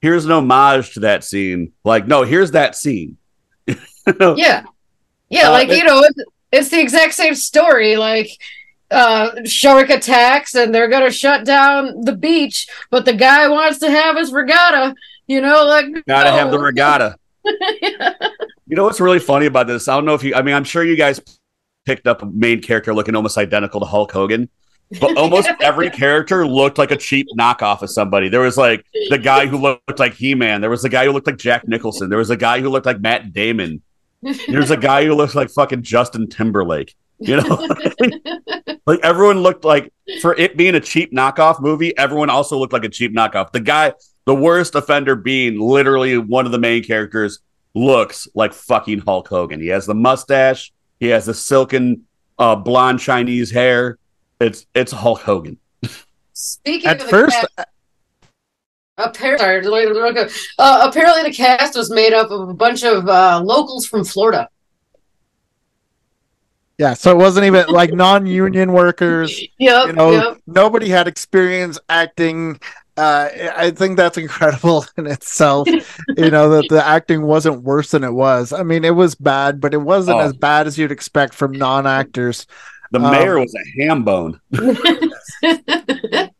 [0.00, 1.72] here's an homage to that scene.
[1.84, 3.16] Like, no, here's that scene.
[3.66, 4.64] yeah,
[5.28, 6.18] yeah, Uh, like you know, it's,
[6.52, 7.96] it's the exact same story.
[7.96, 8.30] Like
[8.90, 13.90] uh shark attacks and they're gonna shut down the beach, but the guy wants to
[13.90, 14.94] have his regatta.
[15.26, 16.36] You know, like Gotta no.
[16.36, 17.16] have the regatta.
[18.70, 19.88] You know what's really funny about this?
[19.88, 20.34] I don't know if you.
[20.34, 21.20] I mean, I'm sure you guys
[21.86, 24.50] picked up a main character looking almost identical to Hulk Hogan,
[25.00, 28.28] but almost every character looked like a cheap knockoff of somebody.
[28.28, 30.60] There was like the guy who looked like He Man.
[30.60, 32.08] There was the guy who looked like Jack Nicholson.
[32.08, 33.82] There was a guy who looked like Matt Damon.
[34.22, 36.94] There's a guy who looks like fucking Justin Timberlake.
[37.20, 37.68] You know,
[38.86, 41.96] like everyone looked like for it being a cheap knockoff movie.
[41.98, 43.50] Everyone also looked like a cheap knockoff.
[43.50, 43.92] The guy,
[44.24, 47.40] the worst offender, being literally one of the main characters
[47.74, 49.60] looks like fucking Hulk Hogan.
[49.60, 50.72] He has the mustache.
[51.00, 52.04] He has the silken
[52.38, 53.98] uh, blonde Chinese hair.
[54.40, 55.58] It's it's Hulk Hogan.
[56.32, 57.68] Speaking at of the first, cast,
[58.96, 59.86] apparently,
[60.58, 64.48] uh, apparently the cast was made up of a bunch of uh, locals from Florida.
[66.78, 69.40] yeah, so it wasn't even like non-union workers.
[69.58, 70.38] Yep, you know, yep.
[70.46, 72.60] nobody had experience acting.
[72.96, 75.68] Uh, I think that's incredible in itself.
[76.16, 78.52] you know that the acting wasn't worse than it was.
[78.52, 80.20] I mean, it was bad, but it wasn't Oh.
[80.20, 82.46] as bad as you'd expect from non-actors.
[82.90, 84.40] The Um, mayor was a ham bone.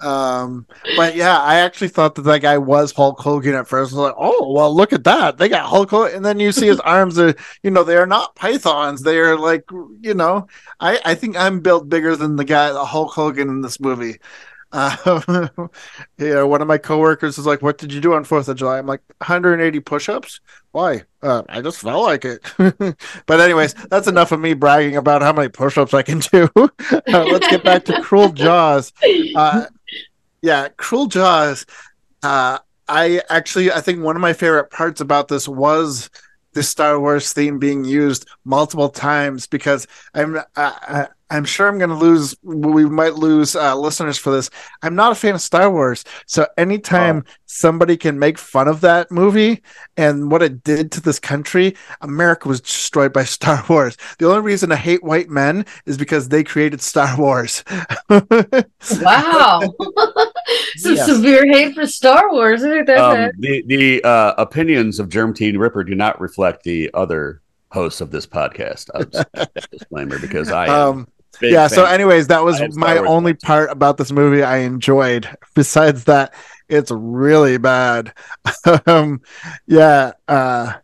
[0.00, 3.92] Um, but yeah, I actually thought that that guy was Hulk Hogan at first.
[3.92, 5.38] I was like, oh well, look at that.
[5.38, 7.34] They got Hulk Hogan, and then you see his arms are,
[7.64, 9.02] you know, they are not pythons.
[9.02, 9.64] They are like,
[10.00, 10.46] you know,
[10.78, 14.18] I I think I'm built bigger than the guy, the Hulk Hogan in this movie.
[14.70, 15.48] Uh,
[16.18, 18.78] yeah, one of my coworkers is like, "What did you do on Fourth of July?"
[18.78, 20.40] I'm like, "180 push-ups."
[20.72, 21.04] Why?
[21.22, 22.40] Uh, I just felt like it.
[23.26, 26.48] but anyways, that's enough of me bragging about how many push-ups I can do.
[26.56, 26.68] uh,
[27.06, 28.92] let's get back to Cruel Jaws.
[29.34, 29.66] Uh,
[30.42, 31.64] yeah, Cruel Jaws.
[32.22, 32.58] Uh,
[32.88, 36.10] I actually, I think one of my favorite parts about this was
[36.52, 41.90] the Star Wars theme being used multiple times because I'm I, I'm sure I'm going
[41.90, 42.34] to lose.
[42.42, 44.48] We might lose uh, listeners for this.
[44.82, 47.30] I'm not a fan of Star Wars, so anytime oh.
[47.46, 49.62] somebody can make fun of that movie
[49.96, 53.96] and what it did to this country, America was destroyed by Star Wars.
[54.18, 57.62] The only reason I hate white men is because they created Star Wars.
[58.08, 59.60] wow,
[60.76, 61.06] some yes.
[61.06, 62.62] severe hate for Star Wars.
[62.62, 68.00] Um, the the uh, opinions of Germ Teen Ripper do not reflect the other hosts
[68.00, 68.88] of this podcast.
[69.70, 70.68] disclaimer because I.
[70.68, 71.06] Um,
[71.40, 71.68] Big yeah.
[71.68, 71.76] Fan.
[71.76, 75.28] So, anyways, that was my only part about this movie I enjoyed.
[75.54, 76.34] Besides that,
[76.68, 78.12] it's really bad.
[78.86, 79.20] um,
[79.66, 80.12] yeah.
[80.26, 80.74] Uh,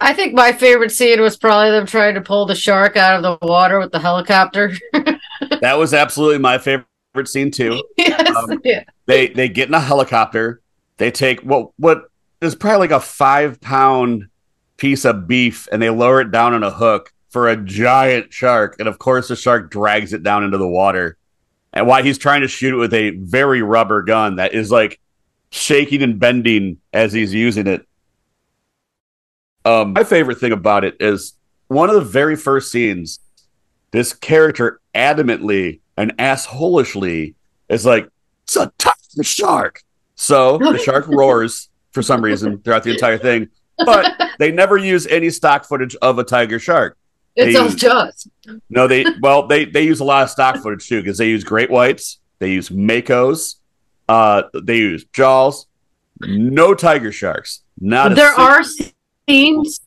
[0.00, 3.40] I think my favorite scene was probably them trying to pull the shark out of
[3.40, 4.72] the water with the helicopter.
[5.60, 6.86] that was absolutely my favorite
[7.26, 7.82] scene too.
[7.98, 8.84] Yes, um, yeah.
[9.06, 10.62] They they get in a helicopter.
[10.96, 12.04] They take what what
[12.40, 14.28] is probably like a five pound
[14.78, 18.76] piece of beef, and they lower it down on a hook for a giant shark.
[18.78, 21.16] And of course, the shark drags it down into the water.
[21.72, 25.00] And while he's trying to shoot it with a very rubber gun that is like
[25.50, 27.86] shaking and bending as he's using it.
[29.64, 31.34] Um, my favorite thing about it is
[31.68, 33.20] one of the very first scenes,
[33.90, 37.34] this character adamantly and assholishly
[37.68, 38.08] is like,
[38.44, 39.82] it's a tiger shark.
[40.14, 45.06] So the shark roars for some reason throughout the entire thing, but they never use
[45.06, 46.96] any stock footage of a tiger shark.
[47.36, 48.28] It's all Jaws.
[48.68, 51.44] No, they well they they use a lot of stock footage too because they use
[51.44, 53.56] great whites, they use makos,
[54.08, 55.66] uh, they use jaws,
[56.20, 57.62] no tiger sharks.
[57.80, 58.62] Not there are
[59.28, 59.80] scenes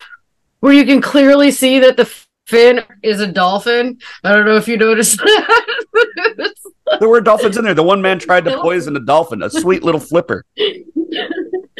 [0.60, 2.10] where you can clearly see that the
[2.48, 4.00] fin is a dolphin.
[4.24, 6.54] I don't know if you noticed that.
[7.00, 7.74] there were dolphins in there.
[7.74, 10.46] The one man tried to poison a dolphin, a sweet little flipper.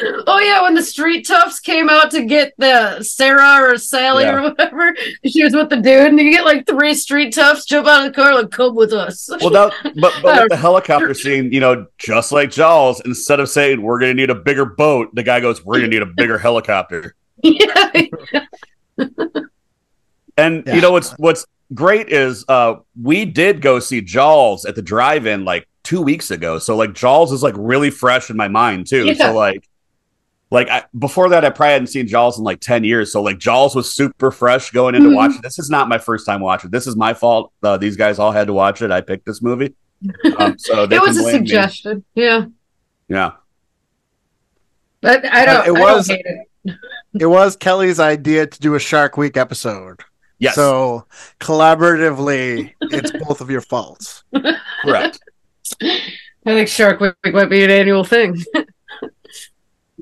[0.00, 4.34] Oh yeah, when the street toughs came out to get the Sarah or Sally yeah.
[4.34, 7.86] or whatever, she was with the dude, and you get like three street toughs jump
[7.86, 9.28] out of the car like come with us.
[9.40, 13.48] Well, that, but but with the helicopter scene, you know, just like Jaws, instead of
[13.48, 16.02] saying we're going to need a bigger boat, the guy goes, "We're going to need
[16.02, 17.90] a bigger helicopter." Yeah.
[20.38, 20.74] and yeah.
[20.74, 25.44] you know what's what's great is uh we did go see Jaws at the drive-in
[25.44, 29.04] like two weeks ago, so like Jaws is like really fresh in my mind too.
[29.04, 29.14] Yeah.
[29.14, 29.68] So like
[30.54, 33.12] like I, before that, I probably hadn't seen Jaws in like ten years.
[33.12, 35.16] So like Jaws was super fresh going into mm-hmm.
[35.16, 35.40] watching.
[35.42, 36.70] This is not my first time watching.
[36.70, 37.52] This is my fault.
[37.60, 38.92] Uh, these guys all had to watch it.
[38.92, 39.74] I picked this movie,
[40.38, 42.04] um, so it was a suggestion.
[42.14, 42.22] Me.
[42.22, 42.46] Yeah,
[43.08, 43.32] yeah.
[45.00, 45.68] But I don't.
[45.68, 46.06] Uh, it was.
[46.06, 46.20] Don't
[46.64, 46.76] it.
[47.20, 50.02] it was Kelly's idea to do a Shark Week episode.
[50.38, 50.54] Yes.
[50.54, 51.04] So
[51.40, 54.22] collaboratively, it's both of your faults.
[54.84, 55.18] Correct.
[55.82, 56.00] I
[56.44, 58.40] think Shark Week might be an annual thing.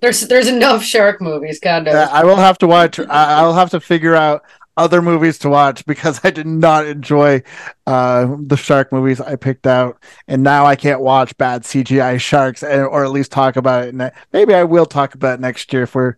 [0.03, 1.61] There's there's enough shark movies.
[1.61, 1.95] God knows.
[1.95, 2.99] I will have to watch.
[2.99, 4.45] I'll have to figure out
[4.77, 7.43] other movies to watch because I did not enjoy
[7.87, 12.63] uh, the shark movies I picked out, and now I can't watch bad CGI sharks,
[12.65, 13.95] and, or at least talk about it.
[13.95, 16.17] Ne- Maybe I will talk about next year if we're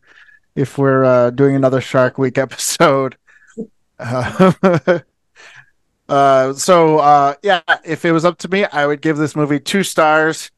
[0.57, 3.17] if we're uh, doing another Shark Week episode.
[6.07, 9.59] Uh, so uh, yeah, if it was up to me, I would give this movie
[9.59, 10.51] two stars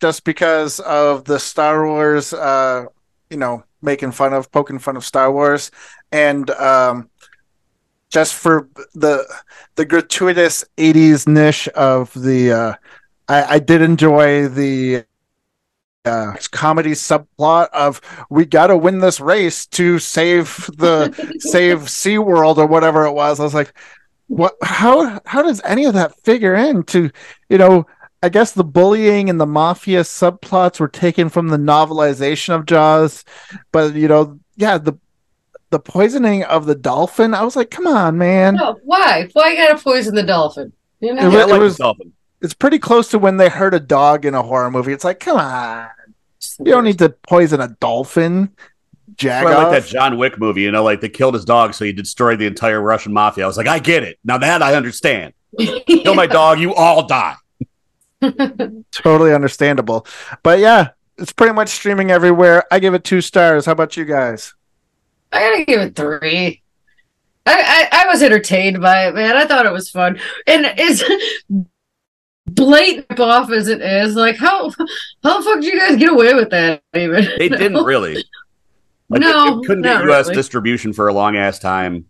[0.00, 2.86] just because of the Star Wars, uh,
[3.30, 5.70] you know, making fun of, poking fun of Star Wars,
[6.12, 7.10] and um,
[8.10, 9.24] just for the
[9.74, 12.52] the gratuitous '80s niche of the.
[12.52, 12.74] Uh,
[13.28, 15.04] I, I did enjoy the
[16.06, 22.58] uh, comedy subplot of we got to win this race to save the save SeaWorld
[22.58, 23.40] or whatever it was.
[23.40, 23.74] I was like,
[24.28, 24.54] what?
[24.62, 27.10] How how does any of that figure into
[27.48, 27.86] you know
[28.26, 33.24] I guess the bullying and the mafia subplots were taken from the novelization of Jaws,
[33.70, 34.98] but you know, yeah, the
[35.70, 37.34] the poisoning of the dolphin.
[37.34, 38.56] I was like, come on, man.
[38.56, 39.28] No, why?
[39.32, 40.72] Why you gotta poison the dolphin?
[40.98, 41.76] You know, it, yeah, it like was.
[41.76, 42.14] Dolphin.
[42.42, 44.92] It's pretty close to when they hurt a dog in a horror movie.
[44.92, 45.88] It's like, come on,
[46.58, 48.50] you don't need to poison a dolphin.
[49.14, 51.92] Jag like that John Wick movie, you know, like they killed his dog, so he
[51.92, 53.44] destroyed the entire Russian mafia.
[53.44, 54.18] I was like, I get it.
[54.24, 55.32] Now that I understand.
[55.86, 57.36] Kill my dog, you all die.
[58.92, 60.06] totally understandable.
[60.42, 62.64] But yeah, it's pretty much streaming everywhere.
[62.70, 63.66] I give it two stars.
[63.66, 64.54] How about you guys?
[65.32, 66.62] I gotta give it three.
[67.46, 69.36] I, I, I was entertained by it, man.
[69.36, 71.02] I thought it was fun, and it's
[72.46, 74.14] blatant off as it is.
[74.16, 74.70] Like how
[75.22, 76.82] how the fuck did you guys get away with that?
[76.94, 78.24] Even They didn't really.
[79.08, 80.26] Like, No, it, it couldn't not get U.S.
[80.26, 80.36] really.
[80.36, 82.06] distribution for a long ass time.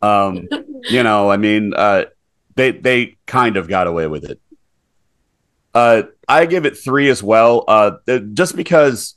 [0.00, 0.48] Um,
[0.88, 2.06] you know, I mean, uh,
[2.54, 4.40] they they kind of got away with it.
[5.74, 7.64] Uh, I give it three as well.
[7.66, 7.92] Uh,
[8.34, 9.16] just because,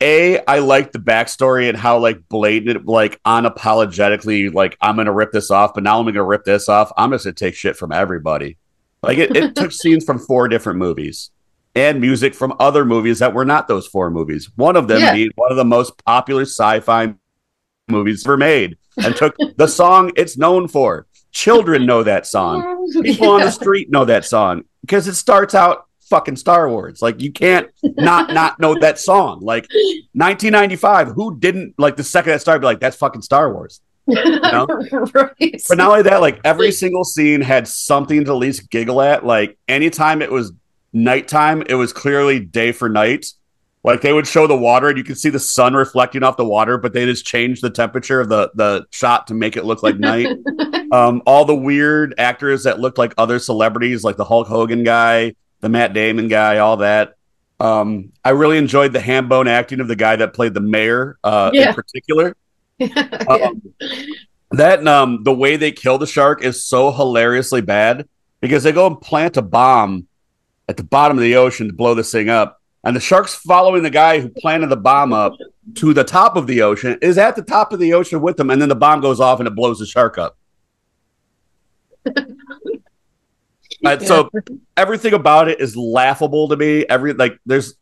[0.00, 5.32] a, I like the backstory and how like blatant, like unapologetically, like I'm gonna rip
[5.32, 6.92] this off, but now I'm gonna rip this off.
[6.96, 8.58] I'm just gonna take shit from everybody.
[9.02, 11.30] Like it, it took scenes from four different movies
[11.74, 14.50] and music from other movies that were not those four movies.
[14.56, 15.14] One of them Yeah.
[15.14, 17.14] being one of the most popular sci-fi
[17.88, 21.06] movies ever made, and took the song it's known for.
[21.32, 22.88] Children know that song.
[23.02, 27.02] People on the street know that song because it starts out fucking Star Wars.
[27.02, 29.40] Like you can't not not know that song.
[29.40, 29.64] Like
[30.12, 32.60] 1995, who didn't like the second that started?
[32.60, 33.80] Be like that's fucking Star Wars.
[34.06, 34.66] know?
[35.14, 35.62] right.
[35.68, 39.24] But not only that, like every single scene had something to at least giggle at.
[39.24, 40.52] Like anytime it was
[40.92, 43.26] nighttime, it was clearly day for night.
[43.84, 46.44] Like they would show the water and you could see the sun reflecting off the
[46.44, 49.82] water, but they just changed the temperature of the the shot to make it look
[49.82, 50.26] like night.
[50.90, 55.34] um, all the weird actors that looked like other celebrities, like the Hulk Hogan guy,
[55.60, 57.16] the Matt Damon guy, all that.
[57.60, 61.18] Um, I really enjoyed the ham bone acting of the guy that played the mayor
[61.22, 61.68] uh, Yeah.
[61.68, 62.36] in particular.
[62.80, 63.62] Um,
[64.50, 68.08] that um, the way they kill the shark is so hilariously bad
[68.40, 70.06] because they go and plant a bomb
[70.68, 72.60] at the bottom of the ocean to blow this thing up.
[72.84, 75.34] And the shark's following the guy who planted the bomb up
[75.76, 78.50] to the top of the ocean, is at the top of the ocean with them,
[78.50, 80.36] and then the bomb goes off and it blows the shark up.
[84.00, 84.30] So
[84.78, 86.86] everything about it is laughable to me.
[86.86, 87.74] Every like there's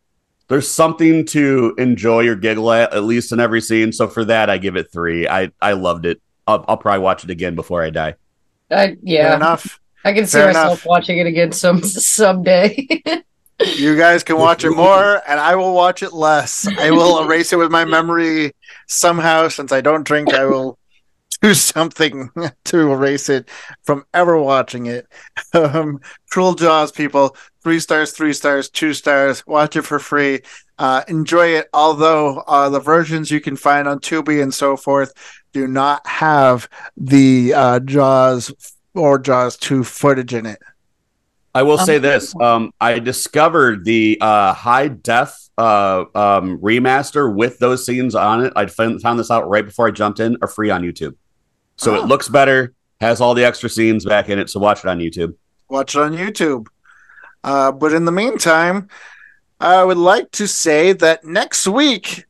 [0.48, 3.92] there's something to enjoy or giggle at, at least in every scene.
[3.92, 5.28] So for that, I give it three.
[5.28, 6.20] I I loved it.
[6.46, 8.16] I'll, I'll probably watch it again before I die.
[8.70, 9.80] I, Fair yeah, enough.
[10.04, 10.86] I can see Fair myself enough.
[10.86, 12.88] watching it again some someday.
[13.60, 16.66] You guys can watch it more, and I will watch it less.
[16.66, 18.52] I will erase it with my memory
[18.88, 19.48] somehow.
[19.48, 20.78] Since I don't drink, I will
[21.42, 22.30] do something
[22.64, 23.48] to erase it
[23.82, 25.06] from ever watching it.
[25.54, 26.00] Um,
[26.30, 29.46] Cruel Jaws, people, three stars, three stars, two stars.
[29.46, 30.40] Watch it for free.
[30.78, 31.68] Uh, enjoy it.
[31.74, 35.12] Although uh, the versions you can find on Tubi and so forth
[35.52, 38.50] do not have the uh, Jaws
[38.94, 40.58] or Jaws two footage in it.
[41.54, 47.32] I will say Um, this: um, I discovered the uh, high def uh, um, remaster
[47.34, 48.52] with those scenes on it.
[48.56, 50.36] I found, found this out right before I jumped in.
[50.42, 51.14] Are free on YouTube,
[51.76, 52.02] so Oh.
[52.02, 52.72] it looks better.
[53.00, 54.48] Has all the extra scenes back in it.
[54.48, 55.34] So watch it on YouTube.
[55.68, 56.68] watch it on YouTube.
[57.44, 58.88] Uh, but in the meantime,
[59.60, 62.24] I would like to say that next week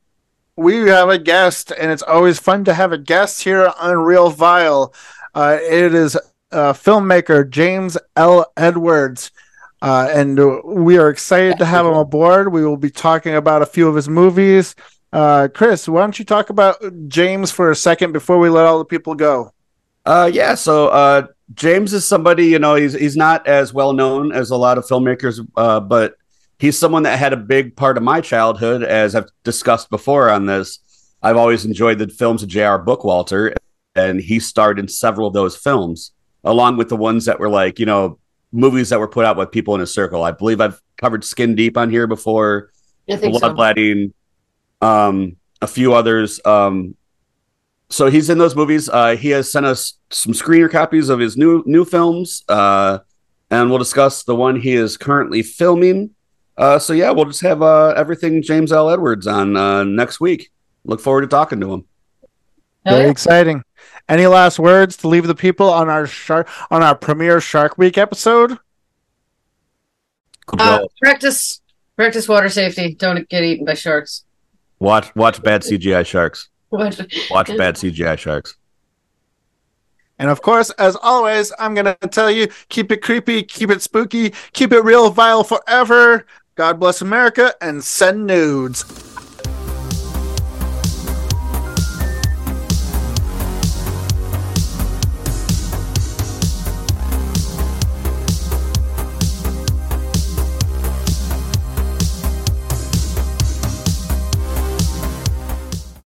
[0.57, 4.31] we have a guest, and it's always fun to have a guest here on Reel
[4.31, 4.95] Vile.
[5.35, 6.17] Uh, it is
[6.53, 8.53] uh, filmmaker James L.
[8.57, 9.31] Edwards.
[9.81, 12.53] Uh, and we are excited to have him aboard.
[12.53, 14.77] We will be talking about a few of his movies.
[15.13, 16.77] Uh, Chris, why don't you talk about
[17.09, 19.53] James for a second before we let all the people go?
[20.07, 20.55] Uh, yeah.
[20.55, 24.57] So uh, James is somebody you know he's he's not as well known as a
[24.57, 26.15] lot of filmmakers, uh, but
[26.59, 30.47] he's someone that had a big part of my childhood, as I've discussed before on
[30.47, 30.79] this.
[31.23, 32.85] I've always enjoyed the films of J.R.
[32.85, 33.55] Bookwalter,
[33.95, 36.13] and he starred in several of those films,
[36.45, 38.19] along with the ones that were like you know
[38.53, 40.23] movies that were put out with people in a circle.
[40.23, 42.71] I believe I've covered Skin Deep on here before.
[43.11, 43.41] I think so.
[43.41, 44.13] Bloodletting,
[44.81, 46.41] um, a few others.
[46.45, 46.95] Um,
[47.89, 48.89] so he's in those movies.
[48.89, 52.99] Uh, he has sent us some screener copies of his new new films, uh,
[53.51, 56.11] and we'll discuss the one he is currently filming.
[56.57, 58.91] Uh, so yeah, we'll just have uh, everything James L.
[58.91, 60.51] Edwards on uh, next week.
[60.85, 61.85] Look forward to talking to him.
[62.85, 63.63] Very exciting.
[64.09, 67.97] Any last words to leave the people on our shark on our premiere Shark Week
[67.97, 68.59] episode?
[70.59, 71.61] Uh, practice
[71.97, 72.95] practice water safety.
[72.95, 74.25] Don't get eaten by sharks.
[74.81, 76.49] watch watch bad CGI sharks.
[76.71, 78.57] Watch bad CGI sharks.
[80.19, 84.35] And of course, as always, I'm gonna tell you: keep it creepy, keep it spooky,
[84.53, 86.27] keep it real vile forever.
[86.55, 89.12] God bless America, and send nudes.